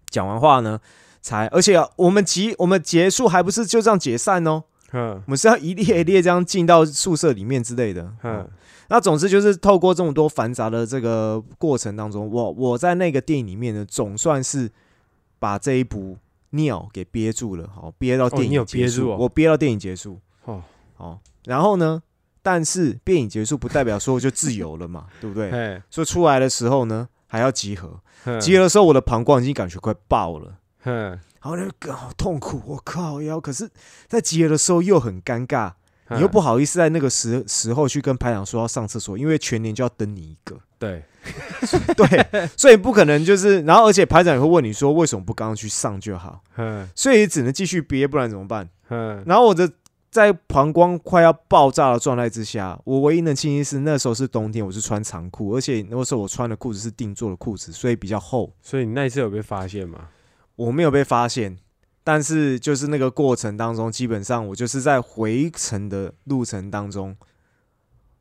[0.09, 0.79] 讲完话呢，
[1.21, 5.21] 才而且我们集我们结束还不是就这样解散哦，嗯。
[5.25, 8.03] 我们是要一列一列这样进到宿舍里面之类的。
[8.23, 8.37] 嗯。
[8.37, 8.49] 嗯，
[8.89, 14.71] 那总之就是透过这么多繁杂的这个过程当中，我我在那个电影里面呢，总算是
[15.39, 16.17] 把这一部
[16.51, 20.63] 尿给憋住了，好憋到电影结束，我憋到电影结束，哦，
[20.95, 22.01] 好，然后呢，
[22.41, 25.51] 但是电影结束不代表说我就自由了嘛， 对不对？
[25.51, 27.99] 嘿，所以出来的时候呢，还要集合，
[28.39, 30.57] 集合的时候我的膀胱已经感觉快爆了。
[31.41, 33.39] 哼然后那个好痛苦，我靠腰！
[33.39, 33.69] 可是，
[34.07, 35.71] 在集合的时候又很尴尬，
[36.09, 41.03] 你又不好意思在那个时时候去跟排长说要上厕所，因为全年就要等你一个，对，
[41.95, 48.69] 对，所以不可能就是，然后而且排长也会问你说为什么不刚刚去上就好，嗯所以只能继续憋，不然怎么办？
[48.89, 49.69] 嗯然后我的
[50.09, 58.51] 在膀胱快要爆炸的状态之下，我唯一能庆幸是那时候是冬天，我是穿长裤，而且那时候我穿的裤子是定做的裤子，所以比较厚。
[58.61, 60.07] 所以你那一次有被发现吗？
[60.57, 61.57] 我没有被发现，
[62.03, 67.15] 但是就是那个过程当中，基本上我就是在回程的路程当中，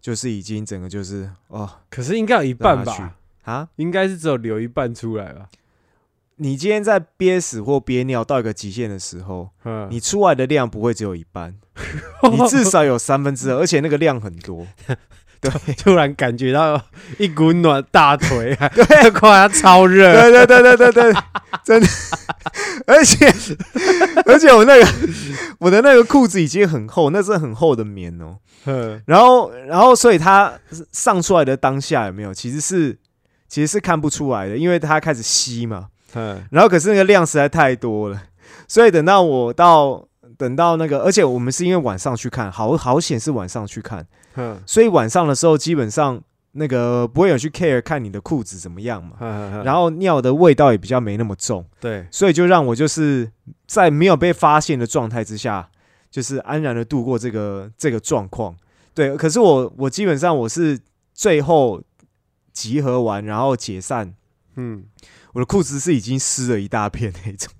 [0.00, 5.48] 就是已经整个就是哦可是应该有一半吧，啊，应该是只有留一半出来吧。
[6.38, 11.58] 你今天在憋屎或憋尿到一个极限的时候，嗯，你出来的量不会只有一半，
[12.30, 14.66] 你至少有三分之二，而且那个量很多。
[15.50, 15.74] 对。
[15.74, 16.80] 突然感觉到
[17.18, 20.12] 一股暖大腿， 对，快要超热。
[20.12, 21.20] 对对对对对对，
[21.64, 21.88] 真的，
[22.86, 23.32] 而且
[24.24, 24.86] 而且我那个
[25.58, 28.38] 我的那个裤子已经很厚，那是很厚的棉哦。
[28.64, 29.00] 嗯。
[29.06, 30.52] 然后然后所以它
[30.92, 32.98] 上出来的当下有没有，其实是
[33.48, 35.88] 其实是看不出来的，因为它开始吸嘛。
[36.14, 36.42] 嗯。
[36.50, 38.20] 然后可是那个量实在太多了，
[38.68, 40.06] 所以等到我到
[40.38, 44.06] 等到那个，而且我们是因为晚上去看，好好险是晚上去看，
[44.36, 44.60] 嗯。
[44.66, 46.22] 所以晚上的时候基本上
[46.52, 53.30] 那个不会有去 care 看你的裤子怎么样嘛，嗯，然后尿的味道也比较没那么重，对，所以就让我就是
[53.66, 55.68] 在没有被发现的状态之下，
[56.10, 58.56] 就是安然的度过这个这个状况。
[58.94, 60.78] 对，可是我我基本上我是
[61.12, 61.82] 最后
[62.52, 64.14] 集合完，然后解散，
[64.56, 64.84] 嗯。
[65.34, 67.52] 我的裤子是已经湿了一大片那种。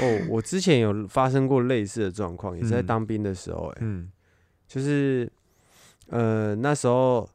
[0.00, 2.86] 哦，我之前有发生过类似的状况，也是在嗯。
[2.86, 4.10] 当兵的时候、哎、嗯。
[4.66, 5.30] 就是
[6.08, 7.28] 呃那时候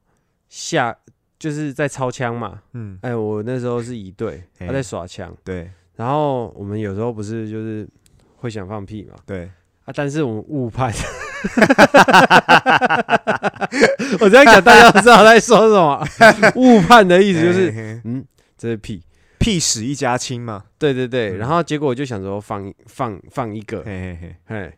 [0.50, 0.96] 下
[1.40, 5.70] 就是在操枪嘛，嗯，哎、我那时候是一队，他嘿在耍枪，对。
[5.96, 7.88] 然后我们有时候不是就是
[8.38, 9.46] 会想放屁嘛，对，
[9.86, 10.92] 啊，但是我们误判，
[14.20, 16.04] 我这样讲大家都知道在说什么，
[16.56, 18.02] 误判的意思就是嘿嘿。
[18.06, 18.26] 嗯，
[18.58, 19.04] 这是屁。
[19.38, 20.64] 屁屎一家亲嘛。
[20.78, 21.38] 对对对，嗯。
[21.38, 24.78] 然后结果我就想说放放放一个，嘿嘿嘿，哎，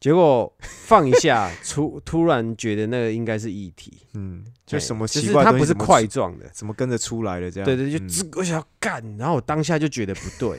[0.00, 7.64] 结果放一下， 突突然觉得那个应该是液体，嗯，就哎什么就奇怪它不是块状的，怎么跟着出来了这样？
[7.66, 10.56] 对对，就我想要干，然后我当下就觉得不对，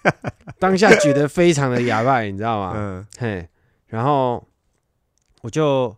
[0.60, 2.72] 当下觉得非常的哑巴，你知道吗？
[2.76, 3.06] 嗯。
[3.18, 3.48] 嘿，
[3.86, 4.46] 然后
[5.40, 5.96] 我就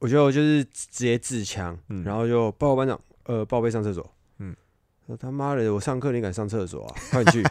[0.00, 2.04] 我就就是直接自强，嗯。
[2.04, 4.54] 然后就报告班长，呃，报备上厕所，嗯。
[5.18, 6.94] 他妈的，我上课你敢上厕所啊？
[7.10, 7.42] 快去，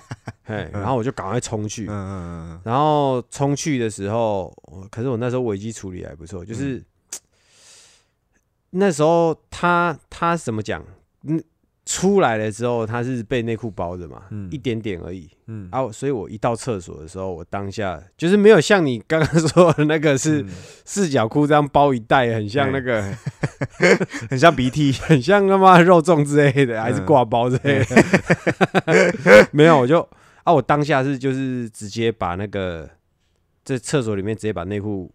[0.50, 1.86] 嘿，然后我就赶快冲去。
[1.86, 6.86] 嗯，嗯嗯然后冲去的时候，我可是我那时候危机处理还不错，就是、嗯。
[8.72, 10.84] 那时候他他怎么讲？
[11.24, 11.44] 嗯，
[11.86, 14.48] 出来了之后他是被内裤包着嘛，嗯。
[14.52, 15.28] 一点点而已。
[15.48, 15.68] 嗯。
[15.72, 20.50] 啊，所以我一到厕所的时候，我当下就是没有像你刚刚说的那个是嗯。
[20.86, 23.02] 四角裤这样包一袋，很像那个，
[24.30, 24.92] 很像鼻涕。
[25.02, 27.06] 很像他妈肉粽之类的，还是嗯。
[27.06, 29.48] 挂包之类的。
[29.52, 30.08] 没有，我就
[30.50, 32.90] 啊，我当下是就是直接把那个
[33.64, 35.12] 在厕所里面直接把内裤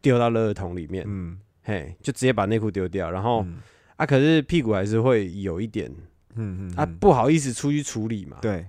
[0.00, 1.38] 丢到垃圾桶里面，嗯。
[1.64, 3.60] 嘿，就直接把内裤丢掉，然后、嗯。
[3.96, 5.88] 啊，可是屁股还是会有一点
[6.34, 8.66] 嗯嗯啊，不好意思出去处理嘛，对。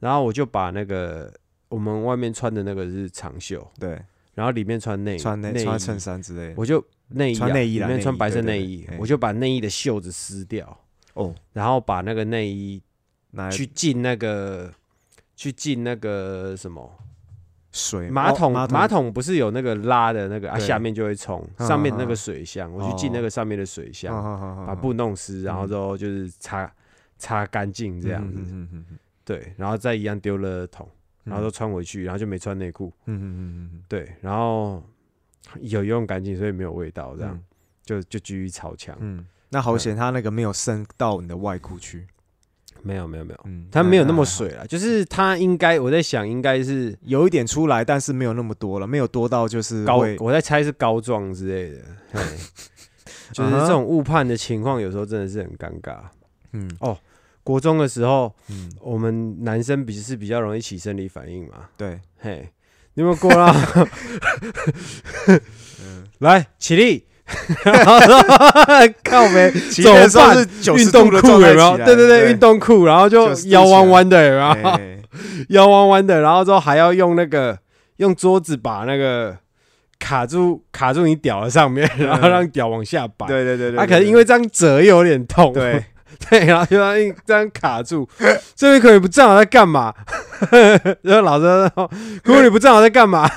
[0.00, 1.32] 然后我就把那个
[1.68, 3.98] 我们外面穿的那个是长袖，对，
[4.34, 6.54] 然后里面穿内穿内穿衬衫之类的。
[6.56, 10.78] 我就内衣、啊、穿内衣里面穿白色内衣对，我就把内衣的袖子撕掉，
[11.14, 12.82] 哦，然后把那个内衣
[13.30, 14.70] 拿去进那个
[15.36, 16.90] 去进那个什么？
[17.72, 19.12] 水马桶，哦马桶。
[19.12, 24.14] 不是有那个拉的那个啊，下面就会冲，嗯上面那个水箱，我去进那个上面的水箱，
[24.64, 26.72] 把布弄湿，然后嗯之后就是擦
[27.18, 30.88] 擦干净这样嗯子，对，然后再一样丢了桶，
[31.24, 34.80] 然后都穿回去，然后就没穿内裤，嗯嗯嗯嗯对，然后
[35.60, 37.42] 有用干净，所以没有味道，这样嗯。
[37.84, 42.06] 就就继续超强，嗯，那好险，他那个没有渗到你的外裤去。
[42.84, 51.82] 没有没有没有，嗯，它没有那么，水了，就是它应该我在想应该是有一点出来，但是没有那么多了，没有多到就是高，我在猜是膏状之类的，
[52.12, 52.20] 嘿。
[53.32, 55.98] 就是这种误判的情况，有时候真的是很尴尬。
[56.52, 56.70] 嗯。
[56.78, 56.96] 哦
[57.42, 62.48] 国中的时候，嗯，我们男生比是比较容易起生理反应嘛，对，嘿，
[62.94, 63.54] 你有没有过到？
[66.20, 67.06] 来起立，
[69.02, 71.76] 靠没走起的时是运动裤有没有？
[71.78, 74.68] 对对对，运动裤，然后就腰弯弯的，有没有？
[74.70, 74.98] 哎
[75.50, 77.56] 腰弯弯的，然后之后还要用那个
[77.96, 79.36] 用桌子把那个
[79.98, 83.26] 卡住卡住你屌的上面，然后让屌往下摆。
[83.26, 85.84] 对对对对，啊，可能因为这样折又有点痛，对
[86.28, 86.94] 对，然后就让
[87.26, 88.08] 这样卡住。
[88.54, 89.94] 这边可能不知道在干嘛，
[91.02, 91.44] 然后老师
[91.74, 91.90] 说
[92.24, 93.28] ：“姑姑你不知道我在干嘛？”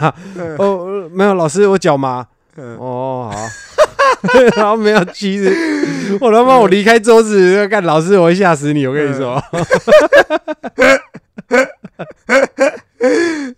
[0.58, 2.26] 哦，呃没有，老师我脚麻。
[2.58, 3.38] 嗯哦，好。
[4.56, 5.50] 然后没有其实
[6.20, 9.42] 我他妈我离开桌子，干老师我会吓死你，我跟你说。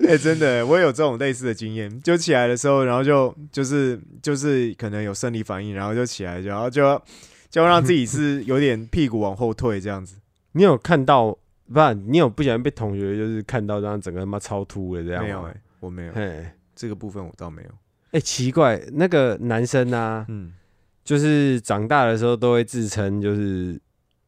[0.07, 2.01] 哎、真的，我也有这种类似的经验。
[2.01, 6.99] 就起来的时候，然后就就是就是可能有生理反应，然后就起来，然后就
[7.49, 10.15] 就让自己是有点屁股往后退这样子。
[10.53, 11.31] 你有看到
[11.71, 15.27] 不然你有不小心被同学就是看到这样整个他妈超秃的这样吗？
[15.27, 16.45] 没有哎、我没有嘿，
[16.75, 17.69] 这个部分我倒没有。
[18.11, 20.53] 哎、奇怪，那个男生啊，嗯，
[21.03, 23.79] 就是长大的时候都会自称就是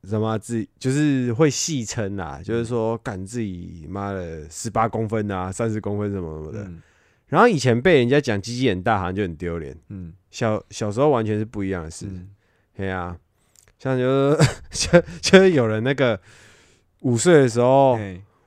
[0.03, 6.63] 什么自就是会戏称啊，就是说干自己妈的十八公分啊，三十公分什么什么的。
[6.63, 6.81] 嗯
[7.27, 9.73] 然后以前被人家讲鸡鸡很大，好像就很丢脸。
[9.87, 12.05] 嗯小小时候完全是不一样的事。
[12.09, 12.29] 嗯
[12.75, 13.15] 嘿啊，
[13.79, 14.37] 像就是
[14.69, 16.19] 就就是有人那个
[17.03, 17.97] 五岁的时候，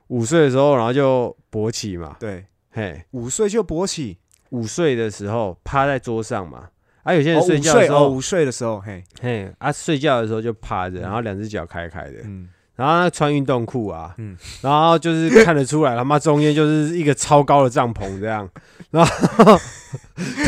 [0.09, 4.19] 五岁的时候，然后就勃起嘛，对，嘿，五岁就勃起，
[4.55, 6.69] 五岁的时候趴在桌上嘛，
[7.03, 12.47] 啊，有些哦，人睡觉的时候，午睡的时候，嘿，嘿，啊，睡觉的时候就趴着，然后两只脚开开的，嗯。
[12.75, 14.35] 然后他穿运动裤啊，嗯。
[14.61, 18.49] 然后就是看得出来，他妈中间就是一个超高的帐篷这样，
[18.91, 19.59] 然后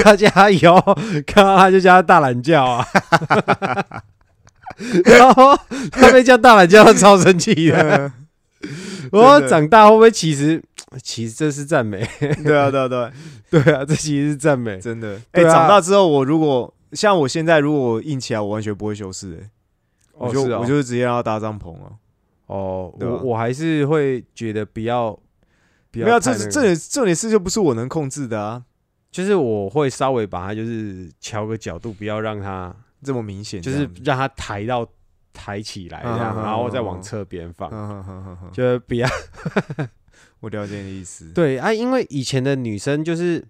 [0.03, 0.81] 他家以后
[1.25, 2.85] 看到他就叫他大懒觉啊，
[5.05, 5.57] 然后
[5.91, 7.77] 他被叫大懒觉，他超生气的。
[7.79, 8.13] 呃
[9.11, 10.61] 我长大会不会其实
[11.03, 12.07] 其实这是赞美？
[12.43, 13.13] 对啊，对啊，对啊，
[13.51, 14.79] 对啊，这其实是赞美。
[14.79, 15.19] 真的。
[15.31, 19.49] 哎，长大之后，我如果像我现在，如果我硬起来，我完全不会修饰，哎，
[20.13, 21.97] 我就我就是直接让他搭帐篷哦。
[22.47, 25.11] 哦，我我还是会觉得不要
[25.91, 28.63] 不没有，这这点这点事就不是我能控制的啊，
[29.11, 32.73] 就是我会稍微把它就是调个角度，不要让它
[33.03, 34.87] 这么明显，就是让它抬到
[35.33, 37.69] 抬起来这样，然后再往嗯侧边放，
[38.53, 39.05] 就是不要
[40.39, 41.31] 我了解你的意思。
[41.33, 43.43] 对啊，因为以前的女生就是。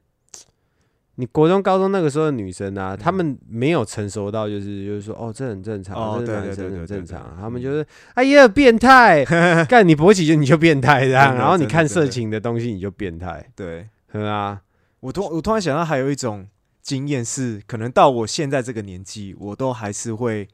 [1.19, 7.23] 你国中、高中那个时候的女生啊，她们没有成熟到，就是就是说，哦，这很正常，哦这是男生很正常。
[7.23, 7.83] 对对她们就是，
[8.13, 9.25] 哎呀，变态，
[9.65, 14.61] 干你勃起就你就变态这样，然后你看色情的东西你就变态，对对啊，
[14.99, 16.47] 我突我突然想到，还有一种
[16.83, 20.47] 经验是，可能到我现在这个年纪，我都还是会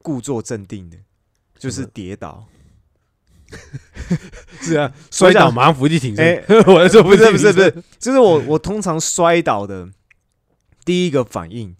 [0.00, 0.96] 故作镇定的，
[1.58, 2.46] 就是跌倒。
[4.60, 6.24] 是啊，摔倒马上伏地挺身。
[6.24, 9.88] 哎 我在说不是是不是不是，就是我我通常摔倒的
[10.84, 11.74] 第一个反应，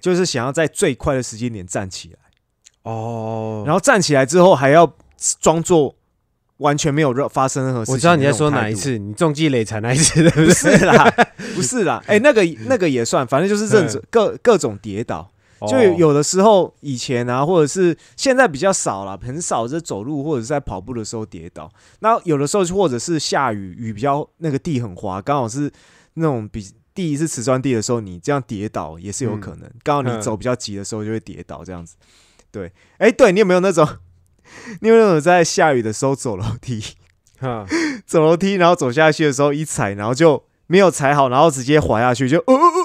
[0.00, 2.18] 就是想要在最快的时间点站起来，
[2.82, 4.94] 哦，然后站起来之后还要
[5.40, 5.96] 装作
[6.58, 7.94] 完全没有任发生任何事情。
[7.94, 10.52] 我知道你在说哪一，次，你中计累残那一次，对不？
[10.52, 11.10] 是啦，
[11.54, 15.31] 不是啦，哎、那个那个也算，反正就是认准各各种跌倒。
[15.66, 21.70] 就有的时候以前啊，或者是现在比较少了，很少是走路或者是在跑步的时候跌倒。
[22.00, 25.70] 那有的时候或者是下雨，雨比较那个地很滑，刚好是
[26.14, 29.70] 那种比地是瓷砖地的时候，你这样跌倒也是有可能。
[29.82, 31.96] 刚好你嗯走比较急的时候就会跌倒这样子。
[32.50, 33.88] 对，哎、对你有没有那种？
[34.80, 36.82] 你有没有那种在下雨的时候走楼梯，
[37.38, 37.64] 哈
[38.04, 42.81] 走楼梯然后走下去的时候一踩，然后就没有踩好，然后直接滑下去，就哦哦哦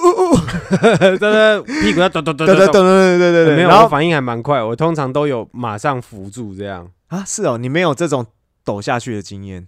[0.48, 2.82] 哦哦，对对，屁股要抖抖抖抖抖抖抖。
[2.82, 6.90] 对对对，没有，然后我反应还蛮快，我通常都有马上扶住这样。
[7.08, 8.26] 啊，是哦，你没有这种
[8.64, 9.66] 抖下去的经验，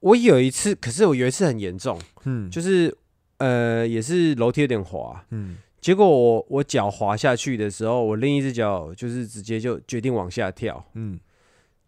[0.00, 2.94] 我有一次，可是我有一次很严重，嗯，就是
[3.38, 11.18] 呃，也是楼梯有点滑，嗯结果我我脚滑下去的时候，我另一只脚就是直接就决定往下跳，嗯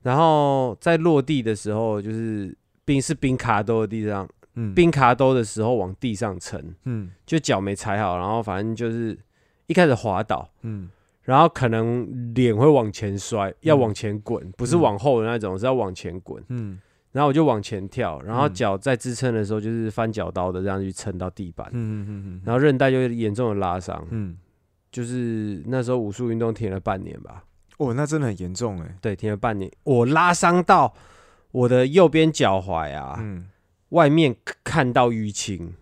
[0.02, 7.10] 然后在落地的时候，就是冰是冰卡兜的地上，嗯，冰卡兜的时候往地上沉，嗯。
[7.26, 9.18] 就脚没踩好，然后反正就是
[9.66, 10.90] 一开始滑倒，嗯。
[11.22, 16.42] 然后可能脸会往前摔，要往前滚，不是嗯往后的那种，是要往前滚。
[16.48, 16.80] 嗯。
[17.12, 18.54] 然后我就往前跳，然后嗯。
[18.54, 24.36] 脚在支撑的时候就是翻脚刀的这样去撑到地板，嗯嗯然后韧带就严重的拉伤，嗯，
[24.92, 27.44] 就是那时候武术运动停了半年吧，
[27.78, 30.94] 哦，那真的很严重哎，对，停了半年，我拉伤到
[31.50, 33.46] 我的右边脚踝啊，嗯，
[33.90, 34.34] 外面
[34.64, 35.74] 看到淤青，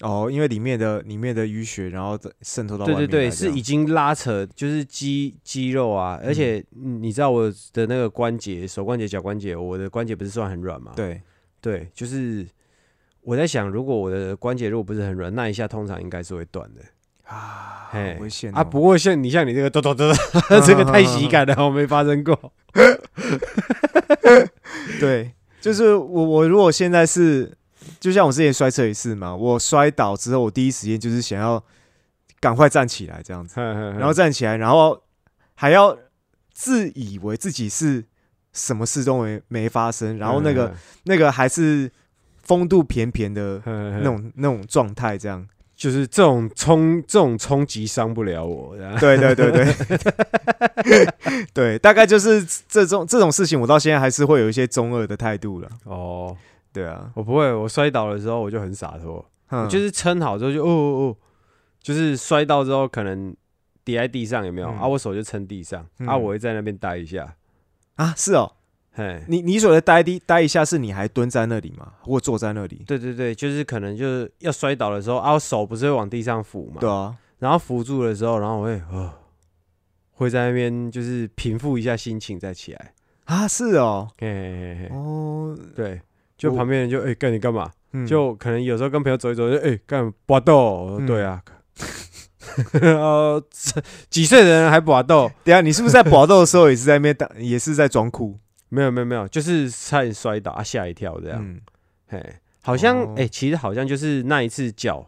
[0.00, 10.92] 哦，因为里面的里面的淤血，然后渗透到对对对，是已经拉扯，就是肌肌肉啊，而且嗯你知道我的那个关节，手关节、脚关节，我的关节不是算很软吗？
[10.96, 11.22] 对，
[11.60, 12.44] 对，就是
[13.20, 16.82] 我在想，如果我的关节如果不是很软，那一下通常应该是会断的。
[17.24, 17.88] 啊，
[18.20, 20.16] 危险啊，哦不过像你像你这个咚咚咚咚，
[20.66, 22.52] 这个太 喜感了，我没发生过。
[25.00, 25.32] 对，
[25.62, 27.56] 就是我我如果现在是，
[28.00, 31.62] 就像我之前摔车一次嘛，我摔倒之后，我第一时间就是想要
[32.40, 35.00] 赶快站起来这样子， 然然后站起来，然后
[35.54, 35.96] 还要
[36.52, 38.04] 自以为自己是
[38.52, 41.90] 什么事都没没发生，然后那个那个还是
[42.42, 45.46] 风度翩翩的那那种那种状态，这样。
[45.82, 48.76] 就是这种冲这种冲击伤不了我。
[49.00, 51.08] 对对对对，
[51.52, 55.68] 对，大概就是这种这种事情，我到现在还是会有一些中二的态度了。
[55.82, 56.36] 哦，
[56.72, 61.16] 对啊，我不会，我摔倒的时候我就很洒脱，嗯我就是撑好之后就哦哦哦，
[61.82, 63.34] 就是摔到之后可能
[63.82, 64.86] 跌在地上有没有、嗯啊？
[64.86, 67.34] 我手就撑地上、嗯啊，我会在那边待一下。
[67.96, 68.52] 啊，是哦，
[68.94, 71.92] 嘿，你你所谓的待低待一下，是你还蹲在那里吗？
[72.00, 72.84] 或坐在那里？
[72.86, 79.10] 对对对，就是可能就是要摔倒的时候啊，我手不是会往地上扶嘛，对啊，然后扶住的时候，然后我会呃，
[80.12, 82.92] 会在那边就是平复一下心情再起来。
[83.24, 86.00] 啊，是哦，嘿嘿嘿嘿，哦，对，
[86.36, 87.70] 就旁边人就哎干、你干嘛？
[87.94, 91.42] 嗯就可能有时候跟朋友走一走，就哎干拔豆，我说嗯对啊。
[92.82, 93.42] 呃，
[94.10, 95.30] 几岁的人还搏斗？
[95.44, 98.38] 等一下你是不是在搏斗的时候也是在那边打，也是在装酷？
[98.72, 101.38] 没有没有没有，就是差点摔倒，啊吓一跳这样。
[101.40, 101.60] 嗯，
[102.08, 105.06] 嘿，好像哎、哦其实好像就是那一次脚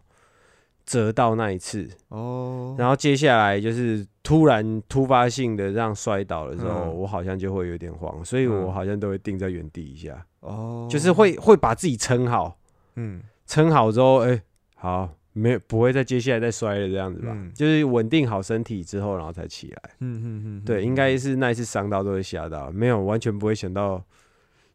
[0.84, 6.94] 折到那一次，哦，然后接下来就是突然突发性的让摔倒的时候，嗯。
[6.94, 12.58] 我好像就会有点慌，所以我嗯好像都会定在原地一下，哦，就是，会会把自己撑好，
[12.96, 13.22] 嗯。
[13.46, 14.42] 撑好之后，哎、
[14.74, 19.90] 好，没有不会再接下来再摔了这样子吧，嗯就是稳定好身体之后，然后才起来。
[19.98, 24.02] 嗯嗯嗯，对，嗯应该是那一次伤到都会吓到，没有完全不会想到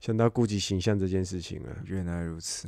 [0.02, 1.70] 想到顾及形象这件事情了。
[1.86, 2.68] 原来如此。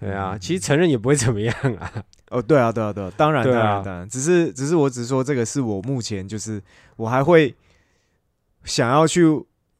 [0.00, 1.92] 对啊，嗯其实承认也不会怎么样啊。
[2.30, 6.62] 哦，对啊，对啊，对啊，当然，当然，当然，只是，只是我只是说，这个是我目前就是
[6.96, 7.54] 我还会
[8.64, 9.24] 想要去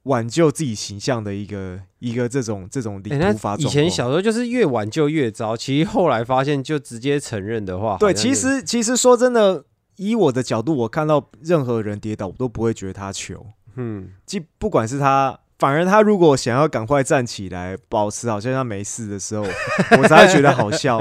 [0.03, 3.71] 挽救自己形象的一个一个这种这种欸那突发状况。
[3.71, 9.65] 以前小时候就是越晚就越糟，其实后来发现就直接承认的话，对，其实其实说真的，
[9.97, 13.47] 以我的角度，我看到任何人跌倒，我都不会觉得他糗。
[13.77, 19.45] 嗯，即不管是他，反而他如果想要赶快站起来，保持好像他没事的时候，
[20.03, 21.01] 我才会觉得好笑。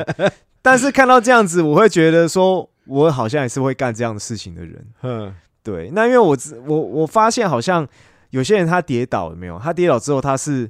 [0.62, 4.86] 但是看到这样子，我会觉得说，我好像也是会干这样的事情的人。
[5.02, 5.34] 哼，
[5.64, 7.88] 对，那因为我知我我发现好像
[8.32, 9.58] 有些人他跌倒有没有？
[9.58, 10.70] 他跌倒之后，他是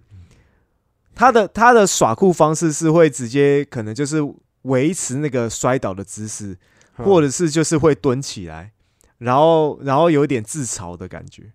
[1.20, 4.20] 他的他的耍酷方式是会直接可能就是
[4.62, 6.58] 维持那个摔倒的姿势，
[6.96, 8.72] 或者者是就是会蹲起来，
[9.18, 11.52] 然后然后有一点自嘲的感觉。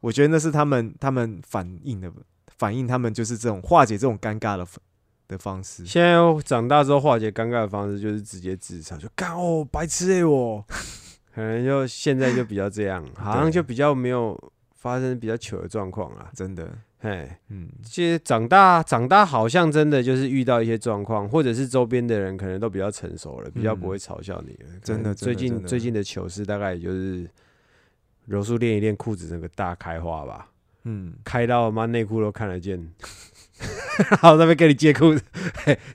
[0.00, 2.10] 我觉得那是他们他们反应的
[2.58, 4.66] 反应，他们就是这种化解这种尴尬的
[5.28, 5.86] 的方式。
[5.86, 10.64] 现在长大之后化解尴尬的方式就是直接自嘲，就干哦白痴哎、我，
[11.32, 14.36] 可能就现在就比较这样， 好像就比较没有
[14.74, 16.30] 发生比较糗的状况啊。
[16.34, 16.68] 真的，
[17.04, 24.70] 嘿，嗯，其实长大长大好像真的就是遇到一些状况，或者是周边的人可能都比较成熟了，比较不会嘲笑你了。
[24.72, 27.28] 嗯真的最近最近的糗事大概也就是
[28.24, 30.50] 柔术练一练，裤子那个大开花吧，
[30.84, 32.90] 嗯，开到妈内裤都看得见。
[34.10, 35.22] 然后那边给你借裤子，
[35.64, 35.78] 嘿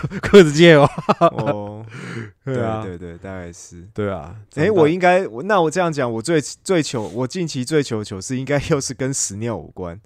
[0.00, 0.88] 裤裤子借我。
[1.18, 1.84] 哦，
[2.44, 3.84] 对啊，对对，大概是。
[3.92, 4.34] 对啊。
[4.54, 9.98] 哎、我应该，那我这样讲，我最最求，我近期最糗的糗事应该又是跟屎尿有关，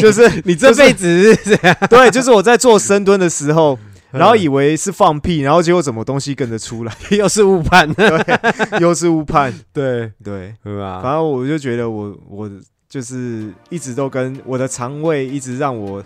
[0.00, 3.78] 就是你这辈子是这样，对，就是我在做深蹲的时候，
[4.10, 10.10] 然后嗯以为是放屁，然后结果怎么东西跟着出来，又是误判，对又是误判，对。
[10.24, 11.00] 对，对吧？
[11.02, 12.50] 反正我就觉得我我
[12.92, 16.04] 就是一直都跟我的肠胃一直让我，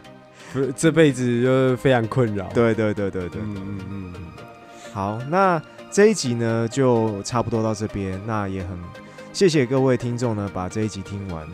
[0.52, 4.14] 不这辈子就是非常困扰。，对对对对对，嗯嗯嗯，
[4.92, 5.60] 好，那
[5.90, 8.78] 这一集呢就差不多到这边，那也很
[9.32, 11.44] 谢谢各位听众呢把这一集听完。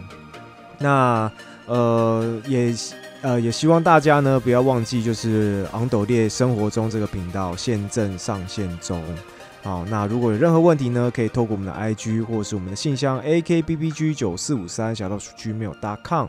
[0.79, 1.33] 那
[1.65, 2.75] 呃也
[3.23, 9.03] 呃也希望大家呢不要忘记，就是昂斗列生活中这个频道现正上线中。
[9.63, 16.27] 好，那如果有任何问题呢，可以透过我们的 IG 或是我们的信箱 akbbg 九四五三小老鼠 gmail.com。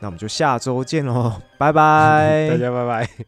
[0.00, 3.24] 那我们就下周见喽，拜拜， 大家拜拜。